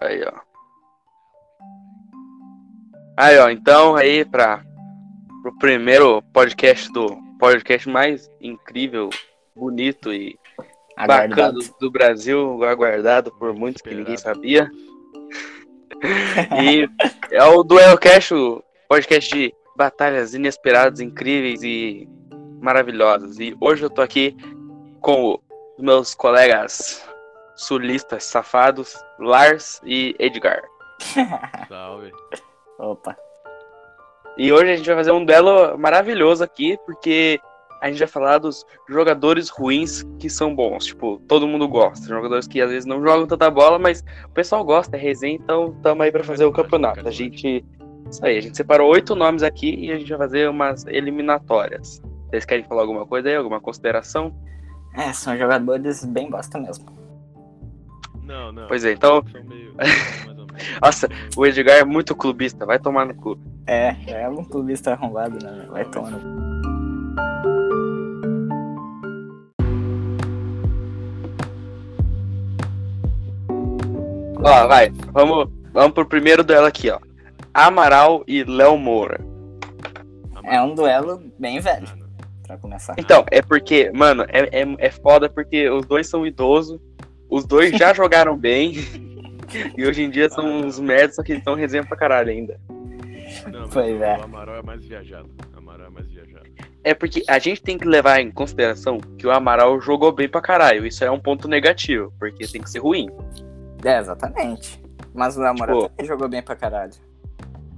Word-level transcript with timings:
Aí, 0.00 0.22
ó. 0.24 0.32
Aí, 3.16 3.38
ó. 3.38 3.48
Então, 3.48 3.96
aí, 3.96 4.24
pra, 4.24 4.62
pro 5.42 5.56
primeiro 5.58 6.22
podcast 6.32 6.92
do 6.92 7.16
podcast 7.38 7.88
mais 7.88 8.30
incrível, 8.40 9.10
bonito 9.54 10.12
e 10.12 10.38
Aguardado. 10.96 11.28
bacana 11.28 11.52
do, 11.52 11.76
do 11.80 11.90
Brasil, 11.90 12.64
aguardado 12.64 13.30
por 13.32 13.54
muitos 13.54 13.82
que 13.82 13.94
ninguém 13.94 14.16
sabia. 14.16 14.70
E 16.62 16.86
é 17.34 17.42
o 17.42 17.62
Duelcast, 17.62 18.34
o 18.34 18.62
podcast 18.86 19.34
de 19.34 19.54
batalhas 19.74 20.34
inesperadas, 20.34 21.00
incríveis 21.00 21.62
e 21.62 22.06
maravilhosas. 22.60 23.38
E 23.38 23.56
hoje 23.58 23.84
eu 23.84 23.90
tô 23.90 24.02
aqui 24.02 24.36
com 25.00 25.40
os 25.78 25.82
meus 25.82 26.14
colegas 26.14 27.02
sulistas 27.56 28.24
safados, 28.24 28.94
Lars 29.18 29.80
e 29.84 30.14
Edgar. 30.18 30.62
Salve. 31.68 32.12
Opa. 32.78 33.16
E 34.38 34.52
hoje 34.52 34.70
a 34.70 34.76
gente 34.76 34.86
vai 34.86 34.96
fazer 34.96 35.12
um 35.12 35.24
duelo 35.24 35.78
maravilhoso 35.78 36.44
aqui, 36.44 36.78
porque 36.84 37.40
a 37.80 37.88
gente 37.88 37.98
vai 37.98 38.08
falar 38.08 38.38
dos 38.38 38.66
jogadores 38.88 39.48
ruins 39.48 40.04
que 40.18 40.28
são 40.28 40.54
bons. 40.54 40.86
Tipo, 40.86 41.20
todo 41.26 41.46
mundo 41.46 41.66
gosta. 41.66 42.06
Jogadores 42.06 42.46
que 42.46 42.60
às 42.60 42.70
vezes 42.70 42.84
não 42.84 43.00
jogam 43.00 43.26
tanta 43.26 43.50
bola, 43.50 43.78
mas 43.78 44.04
o 44.24 44.30
pessoal 44.30 44.62
gosta, 44.62 44.96
é 44.96 45.00
resenha, 45.00 45.36
então 45.36 45.74
tamo 45.82 46.02
aí 46.02 46.12
pra 46.12 46.22
fazer 46.22 46.44
o 46.44 46.52
campeonato. 46.52 47.06
A 47.06 47.10
gente. 47.10 47.64
Isso 48.10 48.24
aí, 48.24 48.38
a 48.38 48.40
gente 48.40 48.56
separou 48.56 48.90
oito 48.90 49.16
nomes 49.16 49.42
aqui 49.42 49.74
e 49.74 49.90
a 49.90 49.98
gente 49.98 50.08
vai 50.10 50.18
fazer 50.18 50.48
umas 50.48 50.86
eliminatórias. 50.86 52.00
Vocês 52.28 52.44
querem 52.44 52.64
falar 52.64 52.82
alguma 52.82 53.06
coisa 53.06 53.28
aí? 53.28 53.34
Alguma 53.34 53.60
consideração? 53.60 54.32
É, 54.94 55.12
são 55.12 55.36
jogadores 55.36 56.04
bem 56.04 56.30
bosta 56.30 56.58
mesmo. 56.58 56.86
Não, 58.26 58.52
não. 58.52 58.66
Pois 58.66 58.84
é, 58.84 58.92
então- 58.92 59.24
meio-. 59.44 59.74
Nossa, 60.82 61.08
o 61.36 61.46
Edgar 61.46 61.76
é 61.76 61.84
muito 61.84 62.14
clubista, 62.14 62.66
vai 62.66 62.78
tomar 62.78 63.06
no 63.06 63.14
cu. 63.14 63.38
É, 63.66 63.94
é 64.06 64.28
um 64.28 64.44
clubista 64.44 64.92
arrombado, 64.92 65.38
né? 65.44 65.66
Vai 65.70 65.84
tomando. 65.84 66.20
Ó, 74.42 74.66
vai, 74.68 74.90
vamos, 75.12 75.48
vamos 75.72 75.92
pro 75.92 76.06
primeiro 76.06 76.44
duelo 76.44 76.66
aqui, 76.66 76.90
ó. 76.90 76.98
Amaral 77.52 78.22
e 78.26 78.44
Léo 78.44 78.76
Moura. 78.76 79.20
É 80.44 80.60
um 80.62 80.74
duelo 80.74 81.20
bem 81.38 81.58
velho, 81.58 81.88
pra 82.46 82.56
começar. 82.56 82.94
Então, 82.96 83.24
é 83.30 83.42
porque, 83.42 83.90
mano, 83.92 84.24
é, 84.28 84.60
é, 84.62 84.76
é 84.78 84.90
foda 84.90 85.28
porque 85.28 85.68
os 85.68 85.84
dois 85.86 86.08
são 86.08 86.24
idosos, 86.26 86.78
os 87.28 87.44
dois 87.44 87.76
já 87.76 87.92
jogaram 87.94 88.36
bem, 88.36 88.74
e 89.76 89.84
hoje 89.86 90.02
em 90.02 90.10
dia 90.10 90.28
são 90.30 90.44
uns 90.60 90.78
merdas, 90.80 91.16
só 91.16 91.22
que 91.22 91.32
estão 91.34 91.54
resenha 91.54 91.84
pra 91.84 91.96
caralho 91.96 92.30
ainda. 92.30 92.58
Não, 93.50 93.68
Pois 93.68 93.98
o 94.00 94.02
é. 94.02 94.14
Amaral 94.20 94.56
é 94.56 94.62
mais 94.62 94.84
viajado. 94.84 95.28
O 95.54 95.58
Amaral 95.58 95.86
é 95.86 95.90
mais 95.90 96.06
viajado. 96.08 96.46
É 96.82 96.94
porque 96.94 97.22
a 97.28 97.38
gente 97.38 97.60
tem 97.62 97.76
que 97.76 97.86
levar 97.86 98.20
em 98.20 98.30
consideração 98.30 98.98
que 99.18 99.26
o 99.26 99.30
Amaral 99.30 99.80
jogou 99.80 100.12
bem 100.12 100.28
pra 100.28 100.40
caralho. 100.40 100.86
Isso 100.86 101.04
é 101.04 101.10
um 101.10 101.18
ponto 101.18 101.48
negativo, 101.48 102.12
porque 102.18 102.46
tem 102.46 102.62
que 102.62 102.70
ser 102.70 102.78
ruim. 102.78 103.08
É, 103.84 103.98
exatamente. 103.98 104.80
Mas 105.12 105.36
o 105.36 105.40
Namora 105.40 105.72
Tipo- 105.74 105.88
também 105.88 106.06
jogou 106.06 106.28
bem 106.28 106.42
pra 106.42 106.54
caralho. 106.54 106.92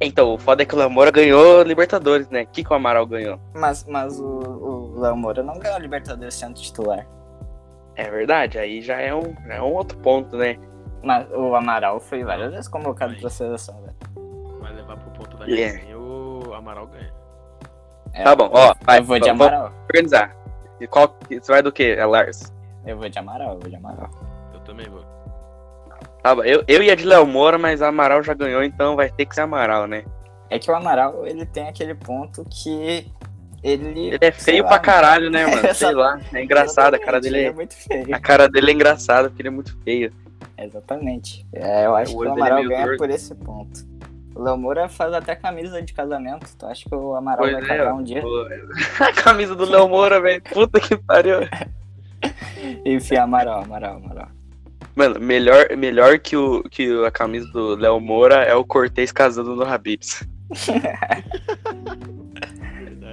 Então, 0.00 0.34
o 0.34 0.38
foda 0.38 0.62
é 0.62 0.66
que 0.66 0.74
o 0.74 0.78
Lamora 0.78 1.10
ganhou 1.10 1.62
Libertadores, 1.62 2.28
né? 2.28 2.42
O 2.42 2.46
que, 2.48 2.62
que 2.62 2.72
o 2.72 2.76
Amaral 2.76 3.04
ganhou? 3.06 3.40
Mas, 3.54 3.84
mas 3.88 4.20
o, 4.20 4.24
o 4.24 5.00
Léo 5.00 5.16
Moura 5.16 5.42
não 5.42 5.58
ganhou 5.58 5.76
a 5.76 5.80
Libertadores 5.80 6.34
sendo 6.34 6.54
titular. 6.54 7.04
É 7.98 8.08
verdade, 8.08 8.60
aí 8.60 8.80
já 8.80 9.00
é 9.00 9.12
um, 9.12 9.34
já 9.44 9.54
é 9.54 9.60
um 9.60 9.74
outro 9.74 9.98
ponto, 9.98 10.36
né? 10.36 10.56
Mas 11.02 11.28
o 11.32 11.52
Amaral 11.56 11.98
foi 11.98 12.22
várias 12.22 12.52
vezes 12.52 12.68
convocado 12.68 13.16
pra 13.16 13.28
seleção, 13.28 13.74
velho. 13.82 13.96
Mas 14.60 14.76
levar 14.76 14.96
pro 14.96 15.10
ponto 15.10 15.36
da 15.36 15.46
Yeah. 15.46 15.76
resenha, 15.78 15.98
o 15.98 16.54
Amaral 16.54 16.86
ganha. 16.86 17.12
É, 18.14 18.22
Tá 18.22 18.36
bom, 18.36 18.48
ó, 18.52 18.72
vai, 18.82 19.00
eu 19.00 19.04
vou 19.04 19.18
de 19.18 19.28
Amaral. 19.28 19.72
Organizar. 19.92 20.34
E 20.80 20.86
qual, 20.86 21.12
você 21.28 21.50
vai 21.52 21.60
do 21.60 21.72
quê? 21.72 21.96
É 21.98 22.06
Lars? 22.06 22.52
Eu 22.86 22.96
vou 22.96 23.08
de 23.08 23.18
Amaral, 23.18 23.54
eu 23.54 23.58
vou 23.58 23.68
de 23.68 23.74
Amaral. 23.74 24.08
Eu 24.54 24.60
também 24.60 24.88
vou. 24.88 25.02
Tá 26.22 26.36
bom, 26.36 26.44
eu, 26.44 26.62
eu 26.68 26.80
ia 26.80 26.94
de 26.94 27.04
Léo 27.04 27.26
Moura, 27.26 27.58
mas 27.58 27.80
o 27.80 27.84
Amaral 27.84 28.22
já 28.22 28.32
ganhou, 28.32 28.62
então 28.62 28.94
vai 28.94 29.10
ter 29.10 29.26
que 29.26 29.34
ser 29.34 29.40
Amaral, 29.40 29.88
né? 29.88 30.04
É 30.50 30.56
que 30.58 30.70
o 30.70 30.74
Amaral, 30.76 31.26
ele 31.26 31.44
tem 31.44 31.68
aquele 31.68 31.96
ponto 31.96 32.44
que 32.44 33.10
ele... 33.62 34.08
Ele 34.08 34.18
é 34.20 34.30
feio 34.30 34.62
lá, 34.62 34.68
pra 34.68 34.78
caralho, 34.78 35.30
né, 35.30 35.46
mano? 35.46 35.68
Sei 35.74 35.92
lá. 35.92 36.20
É 36.32 36.42
engraçado, 36.42 36.94
a 36.94 36.98
cara 36.98 37.20
dele 37.20 37.38
ele 37.38 37.44
é. 37.46 37.48
é 37.48 37.52
muito 37.52 37.74
feio. 37.74 38.14
A 38.14 38.20
cara 38.20 38.48
dele 38.48 38.70
é 38.70 38.74
engraçada, 38.74 39.28
porque 39.28 39.42
ele 39.42 39.48
é 39.48 39.52
muito 39.52 39.76
feio. 39.84 40.12
Exatamente. 40.56 41.46
É, 41.52 41.86
eu 41.86 41.94
acho 41.94 42.16
O 42.16 42.20
que 42.20 42.26
o 42.26 42.28
é 42.28 42.32
Amaral 42.32 42.58
meio 42.58 42.68
ganha 42.70 42.96
por 42.96 43.10
esse 43.10 43.34
ponto. 43.34 43.86
O 44.34 44.42
Léo 44.42 44.56
Moura 44.56 44.88
faz 44.88 45.12
até 45.12 45.34
camisa 45.34 45.82
de 45.82 45.92
casamento. 45.92 46.46
Tu 46.56 46.66
acha 46.66 46.88
que 46.88 46.94
o 46.94 47.14
Amaral 47.14 47.38
Pois 47.38 47.52
vai 47.52 47.62
é, 47.62 47.66
casar 47.66 47.94
um 47.94 48.02
dia? 48.02 48.20
Pô, 48.20 48.46
A 49.04 49.12
camisa 49.12 49.54
do 49.54 49.64
Léo 49.64 49.88
Moura, 49.88 50.20
velho. 50.20 50.42
Puta 50.42 50.80
que 50.80 50.96
pariu. 50.96 51.40
Enfim, 52.84 53.16
Amaral, 53.16 53.62
Amaral, 53.62 53.96
Amaral. 53.96 54.28
Mano, 54.94 55.20
melhor, 55.20 55.76
melhor 55.76 56.18
que, 56.18 56.36
o, 56.36 56.62
que 56.64 57.04
a 57.04 57.10
camisa 57.10 57.48
do 57.52 57.76
Léo 57.76 58.00
Moura 58.00 58.42
é 58.42 58.54
o 58.54 58.64
Cortez 58.64 59.12
casando 59.12 59.54
no 59.54 59.64
Habibs. 59.64 60.26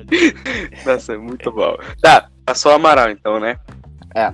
Nossa, 0.85 1.13
é 1.13 1.17
muito 1.17 1.51
bom. 1.51 1.75
Tá, 2.01 2.29
passou 2.45 2.71
o 2.71 2.75
Amaral 2.75 3.09
então, 3.09 3.39
né? 3.39 3.57
É. 4.15 4.31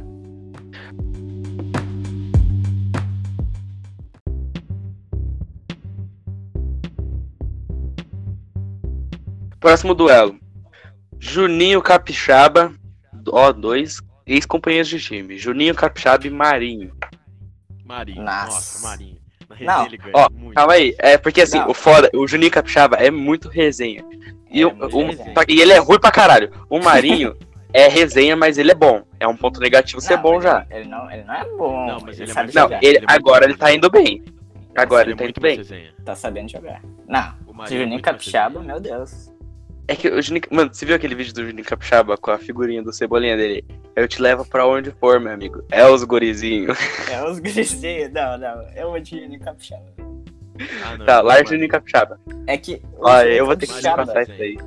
Próximo 9.60 9.94
duelo. 9.94 10.38
Juninho 11.20 11.82
Capixaba, 11.82 12.74
ó, 13.30 13.52
dois 13.52 14.02
ex-companheiros 14.26 14.90
de 14.90 15.00
time. 15.00 15.38
Juninho 15.38 15.76
Capixaba 15.76 16.26
e 16.26 16.30
Marinho. 16.32 16.92
Marinho. 17.86 18.24
Nossa. 18.24 18.46
Nossa, 18.46 18.88
Marinho. 18.88 19.18
Na 19.50 19.56
Não. 19.56 19.56
resenha 19.58 19.86
ele 19.88 19.98
ganha 19.98 20.14
Ó, 20.16 20.30
muito. 20.32 20.56
Calma 20.56 20.74
aí, 20.74 20.96
é 20.98 21.18
porque 21.18 21.42
assim, 21.42 21.60
Não. 21.60 21.70
o 21.70 21.74
foda, 21.74 22.10
o 22.16 22.28
Juninho 22.28 22.52
Capixaba 22.52 22.96
é 22.96 23.12
muito 23.12 23.50
resenha. 23.50 24.04
E, 24.52 24.62
É 24.62 24.66
o- 24.68 24.70
o- 24.70 25.06
resenha. 25.08 25.34
e 25.48 25.62
ele 25.62 25.72
é 25.74 25.78
ruim 25.78 26.00
pra 26.00 26.12
caralho. 26.12 26.52
O 26.70 26.80
Marinho 26.80 27.36
é 27.74 27.88
resenha, 27.88 28.36
mas 28.36 28.58
ele 28.58 28.72
é 28.72 28.76
bom. 28.76 29.04
É 29.20 29.28
um 29.28 29.36
ponto 29.36 29.60
negativo 29.60 30.02
ser 30.02 30.16
Não, 30.18 30.22
bom 30.24 30.34
ele- 30.36 30.44
já. 30.44 30.66
Ele 30.70 30.90
não, 30.90 31.12
ele 31.12 31.24
não 31.24 31.34
é 31.34 31.46
bom. 31.46 31.88
Não, 31.88 32.00
mas 32.02 32.20
ele 32.20 32.30
é 32.30 32.34
sabe 32.34 32.46
mais 32.48 32.56
Não, 32.56 32.64
jogar. 32.64 32.78
Ele 32.84 32.98
ele, 32.98 33.06
é 33.08 33.14
agora 33.14 33.42
bom. 33.42 33.46
ele 33.52 33.58
tá 33.58 33.74
indo 33.74 33.90
bem. 33.90 34.24
Agora 34.76 35.04
Ele 35.04 35.12
ele 35.12 35.20
é 35.22 35.24
tá 35.24 35.30
indo 35.30 35.42
bem. 35.42 35.58
resenha. 35.58 35.94
Tá 36.06 36.16
sabendo 36.16 36.50
jogar. 36.50 36.82
Não, 37.08 37.34
O 37.48 37.64
é 37.64 37.68
Juninho 37.68 37.90
mais 37.90 38.02
Capixaba, 38.02 38.62
meu 38.62 38.80
Deus. 38.80 39.30
É 39.88 39.96
que 39.96 40.08
o 40.08 40.22
Juninho. 40.22 40.44
Mano, 40.50 40.74
você 40.74 40.86
viu 40.86 40.96
aquele 40.96 41.14
vídeo 41.16 41.34
do 41.34 41.46
Juninho 41.46 41.66
Capixaba 41.66 42.16
com 42.18 42.32
a 42.32 42.38
figurinha 42.38 42.82
do 42.82 42.94
Cebolinha 42.94 43.36
dele? 43.36 43.66
Eu 43.96 44.08
te 44.08 44.22
levo 44.22 44.46
pra 44.46 44.66
onde 44.66 44.92
for, 44.92 45.20
meu 45.20 45.34
amigo. 45.34 45.62
É 45.70 45.86
os 45.86 46.04
gurizinhos. 46.06 46.78
É 47.12 47.22
os 47.28 47.40
grisinhos. 47.40 48.12
Não, 48.14 48.38
não. 48.38 48.62
Eu 48.76 48.92
vou 48.92 49.00
de 49.02 49.20
Juninho 49.20 49.40
Capixaba. 49.42 49.84
Ah, 50.84 50.98
não, 50.98 51.06
Tá, 51.06 51.18
eu 51.20 51.24
lá 51.24 51.34
é 51.36 51.38
vou 51.38 51.46
Juninho 51.52 51.68
Marinho. 51.68 51.70
Capixaba. 51.70 52.20
É 52.48 52.58
que. 52.58 52.82
o 52.98 53.08
Olha, 53.08 53.30
eu 53.30 53.46
vou 53.46 53.56
ter 53.56 53.68
que 53.68 53.74
te 53.74 53.82
passar 53.84 54.22
isso 54.24 54.32
aí. 54.34 54.58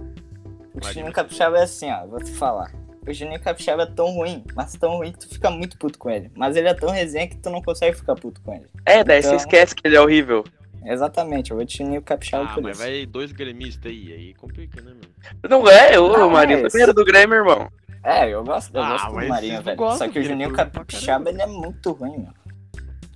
O 0.75 0.85
Juninho 0.93 1.13
Capixaba 1.13 1.59
é 1.59 1.63
assim, 1.63 1.91
ó, 1.91 2.07
vou 2.07 2.19
te 2.23 2.33
falar. 2.33 2.73
O 3.07 3.13
Juninho 3.13 3.41
Capixaba 3.41 3.83
é 3.83 3.87
tão 3.87 4.07
ruim, 4.13 4.43
mas 4.57 4.73
tão 4.75 4.97
ruim 4.97 5.13
que 5.13 5.19
tu 5.21 5.29
fica 5.29 5.51
muito 5.51 5.77
puto 5.79 5.99
com 5.99 6.11
ele. 6.11 6.31
Mas 6.35 6.57
ele 6.57 6.69
é 6.69 6.75
tão 6.75 6.91
resenha 6.91 7.29
que 7.29 7.37
tu 7.37 7.51
não 7.51 7.61
consegue 7.63 7.97
ficar 7.97 8.15
puto 8.15 8.41
com 8.41 8.53
ele. 8.55 8.67
É, 8.87 9.05
daí 9.05 9.21
você 9.23 9.29
Então- 9.29 9.37
esquece 9.39 9.75
que 9.75 9.87
ele 9.87 9.97
é 9.97 10.01
horrível. 10.01 10.43
Exatamente, 10.87 11.51
eu 11.51 11.57
vou 11.57 11.65
de 11.65 11.77
Juninho 11.79 12.03
Capixaba 12.03 12.45
Ah, 12.45 12.55
por 12.55 12.63
mas 12.63 12.77
isso. 12.77 12.85
vai 12.87 13.07
dois 13.07 13.33
gremistas 13.33 13.91
aí, 13.91 14.13
aí 14.13 14.35
complica, 14.35 14.81
né, 14.83 14.91
mano? 14.91 15.01
Não 15.49 15.69
é, 15.71 15.99
o 15.99 16.09
Não, 16.09 16.29
Marinho 16.31 16.63
mas- 16.63 16.73
também 16.73 16.83
era 16.85 16.93
do 16.93 17.05
Grêmio, 17.05 17.37
irmão. 17.37 17.71
É, 18.03 18.29
eu 18.29 18.45
gosto, 18.45 18.75
eu 18.77 18.83
Ah, 18.83 18.91
gosto 18.91 19.09
do 19.09 19.29
Marinho, 19.29 19.63
velho. 19.63 19.79
Só 19.97 20.09
que 20.09 20.19
o 20.19 20.21
ele 20.21 20.29
Juninho 20.29 20.53
Capixaba, 20.53 21.31
ele 21.31 21.41
é 21.41 21.47
muito 21.47 21.93
ruim, 21.93 22.19
mano. 22.19 22.35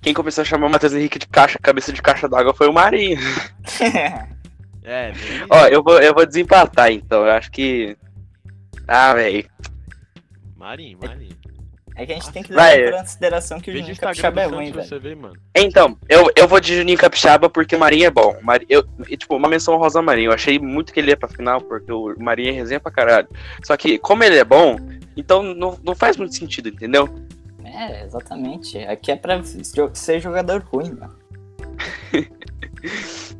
Quem 0.01 0.13
começou 0.13 0.41
a 0.41 0.45
chamar 0.45 0.67
o 0.67 0.69
Matheus 0.69 0.93
Henrique 0.93 1.19
de 1.19 1.27
caixa, 1.27 1.59
cabeça 1.61 1.91
de 1.91 2.01
caixa 2.01 2.27
d'água 2.27 2.53
foi 2.53 2.67
o 2.67 2.73
Marinho. 2.73 3.17
É, 4.81 5.11
bem 5.11 5.45
Ó, 5.51 5.67
eu 5.67 5.83
vou, 5.83 5.99
eu 5.99 6.13
vou 6.15 6.25
desempatar 6.25 6.91
então. 6.91 7.23
Eu 7.23 7.31
acho 7.33 7.51
que. 7.51 7.95
Ah, 8.87 9.13
velho. 9.13 9.45
Marinho, 10.57 10.97
Marinho. 10.99 11.37
É 11.95 12.05
que 12.05 12.13
a 12.13 12.15
gente 12.15 12.31
tem 12.31 12.41
que 12.41 12.51
levar 12.51 12.79
em 12.79 12.91
consideração 12.91 13.59
que 13.59 13.69
o 13.69 13.73
Juninho 13.73 13.91
Instagram 13.91 14.09
Capixaba 14.15 14.41
do 14.41 14.53
é 14.53 14.55
ruim, 14.55 14.71
velho. 14.71 14.87
Então, 15.55 15.97
eu, 16.07 16.31
eu 16.35 16.47
vou 16.47 16.59
de 16.59 16.75
Juninho 16.77 16.97
Capixaba 16.97 17.49
porque 17.49 17.75
o 17.75 17.79
Marinho 17.79 18.05
é 18.05 18.09
bom. 18.09 18.35
O 18.41 18.43
Mari- 18.43 18.65
eu, 18.69 18.83
tipo, 19.17 19.35
uma 19.35 19.49
menção 19.49 19.77
rosa 19.77 20.01
Marinho. 20.01 20.29
Eu 20.29 20.33
achei 20.33 20.57
muito 20.57 20.91
que 20.93 20.99
ele 20.99 21.11
ia 21.11 21.17
pra 21.17 21.27
final, 21.27 21.61
porque 21.61 21.91
o 21.91 22.15
Marinho 22.17 22.49
é 22.49 22.53
resenha 22.53 22.79
pra 22.79 22.91
caralho. 22.91 23.27
Só 23.63 23.75
que, 23.77 23.99
como 23.99 24.23
ele 24.23 24.37
é 24.37 24.45
bom, 24.45 24.77
então 25.15 25.43
não, 25.43 25.77
não 25.83 25.93
faz 25.93 26.15
muito 26.17 26.33
sentido, 26.33 26.69
entendeu? 26.69 27.07
É, 27.79 28.03
exatamente. 28.03 28.77
Aqui 28.79 29.11
é 29.11 29.15
pra 29.15 29.41
ser 29.93 30.19
jogador 30.19 30.61
ruim, 30.71 30.91
mano. 30.91 31.15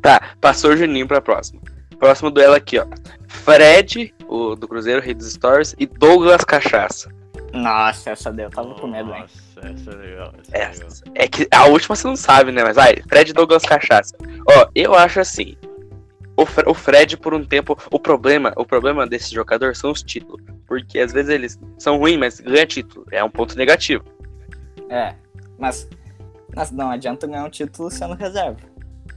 Tá, 0.02 0.34
passou 0.40 0.70
o 0.72 0.76
Juninho 0.76 1.06
pra 1.06 1.20
próxima. 1.20 1.60
Próximo 1.98 2.30
duelo 2.30 2.54
aqui, 2.54 2.78
ó. 2.78 2.86
Fred, 3.28 4.14
o 4.28 4.54
do 4.54 4.66
Cruzeiro, 4.68 5.00
Rei 5.02 5.14
dos 5.14 5.32
Stories, 5.32 5.74
e 5.78 5.86
Douglas 5.86 6.44
Cachaça. 6.44 7.10
Nossa, 7.52 8.10
essa 8.10 8.32
daí 8.32 8.46
eu 8.46 8.50
tava 8.50 8.74
com 8.74 8.86
medo, 8.86 9.12
hein? 9.14 9.22
Nossa, 9.22 9.68
essa 9.68 9.90
é 9.90 9.94
legal. 9.94 10.32
Essa 10.52 10.82
é 10.82 10.84
legal. 10.84 10.96
É 11.14 11.28
que 11.28 11.48
a 11.52 11.66
última 11.66 11.96
você 11.96 12.06
não 12.06 12.16
sabe, 12.16 12.52
né? 12.52 12.62
Mas 12.62 12.76
vai, 12.76 12.96
Fred 13.08 13.32
Douglas 13.32 13.62
Cachaça. 13.62 14.14
Ó, 14.48 14.68
eu 14.74 14.94
acho 14.94 15.20
assim. 15.20 15.56
O, 16.36 16.46
Fre- 16.46 16.64
o 16.68 16.72
Fred, 16.74 17.16
por 17.16 17.34
um 17.34 17.44
tempo, 17.44 17.76
o 17.90 17.98
problema, 17.98 18.52
o 18.56 18.64
problema 18.64 19.06
desse 19.06 19.34
jogador 19.34 19.74
são 19.76 19.90
os 19.90 20.02
títulos. 20.02 20.42
Porque 20.66 20.98
às 20.98 21.12
vezes 21.12 21.30
eles 21.30 21.58
são 21.78 21.98
ruins, 21.98 22.18
mas 22.18 22.40
ganha 22.40 22.66
título. 22.66 23.04
É 23.10 23.22
um 23.22 23.30
ponto 23.30 23.56
negativo. 23.56 24.04
É, 24.90 25.14
mas, 25.58 25.88
mas 26.54 26.70
não 26.70 26.90
adianta 26.90 27.26
ganhar 27.26 27.44
um 27.44 27.50
título 27.50 27.90
sendo 27.90 28.14
reserva. 28.14 28.58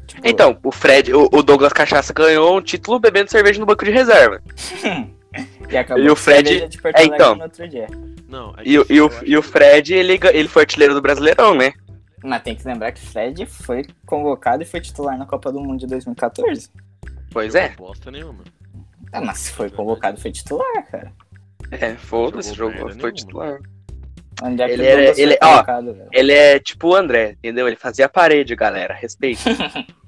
Tipo, 0.07 0.27
Então, 0.27 0.57
o 0.63 0.71
Fred, 0.71 1.13
o, 1.13 1.27
o 1.31 1.41
Douglas 1.43 1.73
Cachaça 1.73 2.13
ganhou 2.13 2.57
um 2.57 2.61
título 2.61 2.99
bebendo 2.99 3.31
cerveja 3.31 3.59
no 3.59 3.65
banco 3.65 3.83
de 3.83 3.91
reserva. 3.91 4.41
e, 5.69 5.77
acabou 5.77 6.03
e 6.03 6.09
o 6.09 6.15
Fred- 6.15 6.69
é, 6.95 7.03
então. 7.05 7.35
no 7.35 7.43
outro 7.43 7.67
dia. 7.67 7.87
Não, 8.27 8.53
é 8.57 8.61
E, 8.65 8.77
o- 8.79 8.85
que 8.85 8.93
e, 8.93 9.01
o, 9.01 9.09
e 9.25 9.37
o 9.37 9.41
Fred, 9.41 9.93
ele, 9.93 10.19
ele 10.33 10.47
foi 10.47 10.61
artilheiro 10.63 10.93
do 10.93 11.01
Brasileirão, 11.01 11.55
né? 11.55 11.73
Mas 12.23 12.41
tem 12.43 12.55
que 12.55 12.65
lembrar 12.65 12.91
que 12.91 13.01
Fred 13.05 13.45
foi 13.45 13.85
convocado 14.05 14.63
e 14.63 14.65
foi 14.65 14.79
titular 14.79 15.17
na 15.17 15.25
Copa 15.25 15.51
do 15.51 15.59
Mundo 15.59 15.79
de 15.79 15.87
2014. 15.87 16.69
Pois 17.31 17.55
é. 17.55 17.69
Bosta 17.69 18.09
nenhuma. 18.11 18.43
Ah, 19.11 19.21
mas 19.21 19.39
se 19.39 19.51
foi 19.51 19.69
convocado, 19.69 20.19
foi 20.21 20.31
titular, 20.31 20.85
cara. 20.89 21.11
É, 21.71 21.95
foda-se, 21.95 22.53
Jogou 22.53 22.73
jogou, 22.73 22.89
foi 22.89 22.95
nenhuma. 22.97 23.11
titular. 23.13 23.59
É 24.43 24.55
que 24.55 24.61
Ele 24.73 24.85
era- 24.85 25.19
ele- 25.19 25.37
ó? 25.41 25.63
Ele 26.11 26.33
é 26.33 26.59
tipo 26.59 26.89
o 26.89 26.95
André, 26.95 27.31
entendeu? 27.31 27.67
Ele 27.67 27.77
fazia 27.77 28.09
parede, 28.09 28.55
galera. 28.55 28.93
Respeito. 28.93 29.41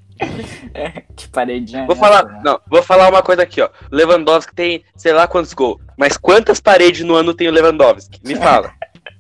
Que 1.16 1.28
paredinha. 1.28 1.86
Vou 1.86 1.96
é 1.96 2.00
falar, 2.00 2.24
né? 2.24 2.42
não, 2.44 2.60
vou 2.68 2.82
falar 2.82 3.10
uma 3.10 3.22
coisa 3.22 3.44
aqui, 3.44 3.62
ó. 3.62 3.70
Lewandowski 3.92 4.56
tem, 4.56 4.84
sei 4.96 5.12
lá 5.12 5.28
quantos 5.28 5.54
gols, 5.54 5.82
mas 5.98 6.16
quantas 6.16 6.62
paredes 6.62 7.06
no 7.06 7.16
ano 7.16 7.34
tem 7.34 7.50
o 7.50 7.52
Lewandowski? 7.52 8.22
Me 8.24 8.36
fala. 8.36 8.74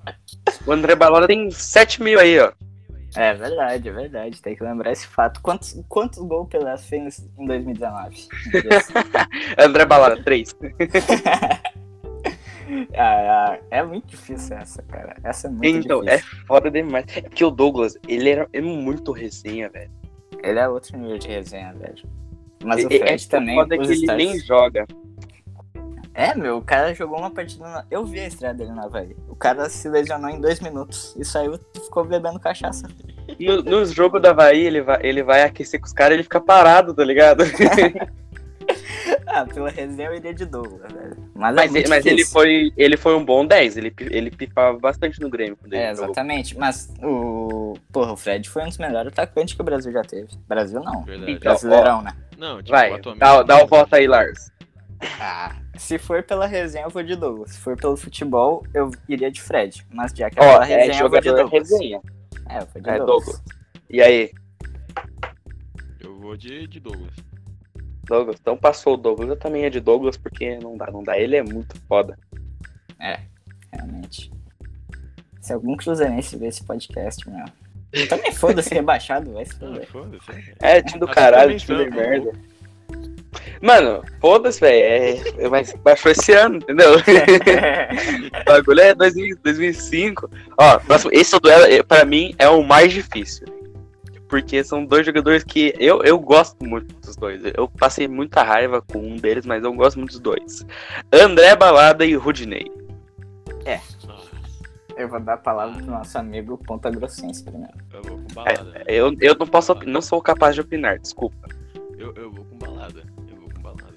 o 0.65 0.71
André 0.71 0.95
Balada 0.95 1.27
tem 1.27 1.51
7 1.51 2.01
mil 2.01 2.17
aí, 2.17 2.39
ó. 2.39 2.51
É 3.15 3.33
verdade, 3.33 3.89
é 3.89 3.91
verdade. 3.91 4.41
Tem 4.41 4.56
que 4.56 4.63
lembrar 4.63 4.91
esse 4.91 5.07
fato. 5.07 5.41
Quantos, 5.41 5.81
quantos 5.88 6.19
gols 6.19 6.50
Pelé 6.50 6.77
fez 6.77 7.25
em 7.38 7.45
2019? 7.45 8.27
André 9.57 9.85
Balada, 9.85 10.21
3. 10.23 10.56
ah, 12.97 13.51
ah, 13.53 13.59
é 13.71 13.83
muito 13.83 14.07
difícil 14.07 14.57
essa, 14.57 14.81
cara. 14.83 15.15
Essa 15.23 15.47
é 15.47 15.50
muito 15.51 15.65
Então, 15.65 16.03
é 16.07 16.17
difícil. 16.17 16.45
foda 16.45 16.69
demais. 16.71 17.06
É 17.15 17.21
porque 17.21 17.44
o 17.45 17.51
Douglas, 17.51 17.97
ele 18.07 18.29
era 18.29 18.47
é 18.51 18.62
muito 18.62 19.12
resenha, 19.12 19.69
velho. 19.69 19.91
Ele 20.44 20.59
é 20.59 20.67
outro 20.69 20.97
nível 20.97 21.17
de 21.17 21.27
resenha, 21.27 21.73
velho. 21.73 22.03
Mas 22.63 22.83
o 22.83 22.91
É- 22.91 22.95
é 22.95 23.00
Fred 23.00 23.29
também. 23.29 23.56
foda 23.56 23.77
que 23.77 23.83
ele 23.91 24.07
nem 24.15 24.39
joga. 24.39 24.85
É, 26.13 26.33
meu, 26.33 26.57
o 26.57 26.62
cara 26.62 26.94
jogou 26.94 27.19
uma 27.19 27.29
partida. 27.29 27.63
Na... 27.65 27.85
Eu 27.91 28.06
vi 28.06 28.19
a 28.21 28.27
estreia 28.27 28.53
dele 28.53 28.71
na 28.71 28.85
Havaí. 28.85 29.15
O 29.27 29.35
cara 29.35 29.67
se 29.69 29.89
lesionou 29.89 30.29
em 30.29 30.39
dois 30.39 30.62
minutos 30.62 31.13
e 31.19 31.25
saiu 31.25 31.56
e 31.56 31.79
ficou 31.79 32.06
bebendo 32.06 32.39
cachaça. 32.39 32.88
No, 33.38 33.62
nos 33.62 33.91
jogos 33.91 34.21
da 34.21 34.29
Havaí, 34.29 34.62
ele 34.63 34.81
vai, 34.81 35.00
ele 35.03 35.21
vai 35.23 35.44
aquecer 35.44 35.77
com 35.79 35.85
os 35.85 35.91
caras 35.91 36.13
ele 36.13 36.23
fica 36.23 36.39
parado, 36.39 36.94
tá 36.94 37.03
ligado? 37.03 37.44
Ah, 39.27 39.45
pela 39.45 39.69
resenha 39.69 40.10
eu 40.10 40.16
iria 40.16 40.33
de 40.33 40.45
Douglas, 40.45 40.92
velho. 40.92 41.18
Mas, 41.33 41.51
é 41.51 41.56
Mas, 41.56 41.72
muito 41.72 41.77
ele, 41.83 41.89
mas 41.89 42.06
ele, 42.06 42.25
foi, 42.25 42.72
ele 42.77 42.95
foi 42.98 43.16
um 43.16 43.25
bom 43.25 43.45
10, 43.45 43.77
ele, 43.77 43.94
ele 44.00 44.30
pipava 44.31 44.77
bastante 44.77 45.19
no 45.19 45.30
Grêmio. 45.30 45.57
Quando 45.57 45.74
ele 45.74 45.81
É, 45.81 45.89
jogou. 45.94 46.06
exatamente. 46.06 46.57
Mas 46.57 46.94
o. 47.04 47.75
Porra, 47.92 48.13
o 48.13 48.18
Fred 48.18 48.48
foi 48.50 48.63
um 48.63 48.68
dos 48.68 48.77
melhores 48.77 49.12
atacantes 49.12 49.54
que 49.54 49.62
o 49.62 49.66
Brasil 49.66 49.92
já 49.92 50.01
teve. 50.04 50.27
Brasil 50.48 50.80
não. 50.81 51.04
Verdade. 51.04 51.31
Então, 51.31 51.51
Brasileirão, 51.51 52.01
né? 52.01 52.16
Não, 52.38 52.57
tipo, 52.57 52.72
Vai, 52.72 53.00
dá, 53.18 53.44
dá 53.44 53.63
o 53.63 53.68
voto 53.68 53.95
aí, 53.95 54.07
Lars. 54.07 54.51
Ah, 55.19 55.56
se 55.75 55.98
for 55.98 56.24
pela 56.24 56.45
resenha, 56.48 56.86
eu 56.86 56.89
vou 56.89 57.04
de 57.04 57.16
Douglas. 57.16 57.51
Se 57.51 57.60
for 57.60 57.75
pelo 57.75 57.98
futebol, 57.98 58.66
eu 58.74 58.89
iria 59.10 59.30
de 59.31 59.42
Fred. 59.42 59.86
Mas 59.92 60.12
já 60.13 60.30
que 60.30 60.39
é 60.39 60.42
pela 60.42 60.66
é 60.68 60.77
resenha, 60.77 61.01
eu 61.04 61.10
vou 61.10 61.19
de 61.19 61.25
jogador 61.27 61.50
Douglas. 61.50 61.69
resenha. 61.72 62.01
É, 62.50 62.57
eu 62.60 62.68
vou 62.74 62.81
de 62.81 62.89
É, 62.89 62.98
Douglas. 62.98 63.25
Douglas. 63.25 63.44
E 63.89 64.01
aí, 64.01 64.31
Eu 66.00 66.16
vou 66.19 66.38
de, 66.38 66.68
de 66.68 66.80
Douglas. 66.80 67.13
Douglas? 68.06 68.38
Então 68.40 68.56
passou 68.57 68.94
o 68.94 68.98
Douglas. 68.98 69.30
Eu 69.30 69.36
também 69.38 69.66
é 69.66 69.69
de 69.69 69.80
Douglas, 69.80 70.16
porque 70.18 70.57
não 70.60 70.78
dá, 70.78 70.90
não 70.92 71.04
dá. 71.04 71.18
Ele 71.18 71.36
é 71.36 71.44
muito 71.44 71.78
foda. 71.88 72.18
Realmente. 73.72 74.31
Se 75.42 75.54
algum 75.54 75.75
cruzeirense 75.75 76.38
ver 76.38 76.48
esse 76.48 76.63
podcast, 76.63 77.30
meu. 77.30 77.46
Também 78.07 78.31
foda-se 78.31 78.74
rebaixado, 78.74 79.31
vai 79.34 79.46
se 79.46 79.54
Ah, 79.56 79.60
foder. 79.60 79.88
foda-se. 79.88 80.54
É, 80.62 80.81
time 80.81 81.00
do 81.00 81.07
caralho, 81.07 81.57
time 81.57 81.86
de 81.86 81.92
merda. 81.96 82.31
Mano, 83.62 84.04
foda-se, 84.19 84.60
velho. 84.60 85.22
É, 85.38 85.50
mas 85.50 85.74
baixou 85.84 86.12
esse 86.12 86.31
ano, 86.34 86.58
entendeu? 86.58 86.96
o 88.42 88.46
bagulho 88.46 88.80
é 88.80 88.96
2000, 88.96 89.38
2005. 89.44 90.30
Ó, 90.58 90.80
próximo, 90.80 91.12
esse 91.13 91.38
duelo, 91.40 91.66
é, 91.66 91.84
pra 91.84 92.06
mim, 92.06 92.34
é 92.40 92.48
o 92.50 92.63
mais 92.63 92.92
difícil. 92.94 93.46
Porque 94.36 94.64
são 94.66 94.86
dois 94.86 95.06
jogadores 95.06 95.46
que 95.46 95.74
eu, 95.80 96.04
eu 96.04 96.20
gosto 96.20 96.58
muito 96.66 96.94
dos 96.96 97.16
dois. 97.16 97.42
Eu 97.56 97.70
passei 97.70 98.06
muita 98.06 98.44
raiva 98.44 98.82
com 98.82 99.00
um 99.00 99.16
deles, 99.16 99.46
mas 99.46 99.64
eu 99.64 99.74
gosto 99.74 99.98
muito 99.98 100.12
dos 100.12 100.20
dois. 100.20 100.66
André 101.10 101.56
Balada 101.56 102.06
e 102.06 102.14
Rudinei. 102.16 102.70
Nossa, 104.06 104.32
Eu 104.98 105.08
vou 105.08 105.20
dar 105.22 105.36
a 105.36 105.38
palavra 105.38 105.78
pro 105.82 105.86
nosso 105.86 106.18
amigo 106.18 106.58
Ponta 106.58 106.90
Grossense 106.90 107.44
primeiro. 107.46 107.74
eu 107.94 108.02
vou 108.04 108.18
com 108.18 108.34
balada. 108.34 108.84
É, 108.86 108.94
eu, 108.94 109.16
eu 109.22 109.36
não 109.40 109.48
posso, 109.48 109.74
não 109.86 110.02
sou 110.02 110.22
capaz 110.22 110.54
de 110.54 110.60
opinar, 110.62 111.00
desculpa. 111.00 111.48
Eu, 111.98 112.14
eu 112.16 112.30
vou 112.30 112.44
com 112.44 112.58
balada. 112.58 113.04
Eu 113.30 113.38
vou 113.38 113.50
com 113.54 113.62
balada. 113.62 113.96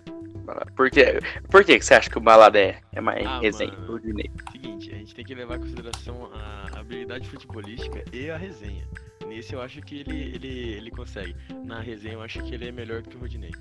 Por 0.76 0.88
que, 0.88 1.05
por 1.50 1.64
que 1.64 1.79
que 1.81 1.85
você 1.85 1.94
acha 1.94 2.08
que 2.08 2.17
o 2.17 2.20
Balada 2.23 2.58
é, 2.58 2.79
é 2.93 3.00
mais 3.00 3.26
Ah, 3.26 3.40
resenha? 3.40 3.73
mano. 3.73 3.87
Rudinei? 3.93 4.31
Seguinte, 4.52 4.90
a 4.90 4.94
gente 4.96 5.14
tem 5.17 5.25
que 5.25 5.35
levar 5.35 5.56
em 5.56 5.61
consideração 5.61 6.31
a 6.32 6.79
habilidade 6.79 7.29
futebolística 7.29 8.02
e 8.12 8.31
a 8.31 8.37
resenha. 8.38 8.87
Nesse 9.28 9.52
eu 9.52 9.60
acho 9.60 9.80
que 9.82 10.00
ele, 10.00 10.34
ele, 10.34 10.70
ele 10.75 10.90
consegue. 10.90 11.36
Na 11.64 11.80
resenha 11.80 12.14
eu 12.14 12.22
acho 12.22 12.42
que 12.42 12.54
ele 12.54 12.69
é 12.69 12.72
melhor 12.72 13.02
que 13.02 13.16
o 13.16 13.20
Rodinei. 13.20 13.52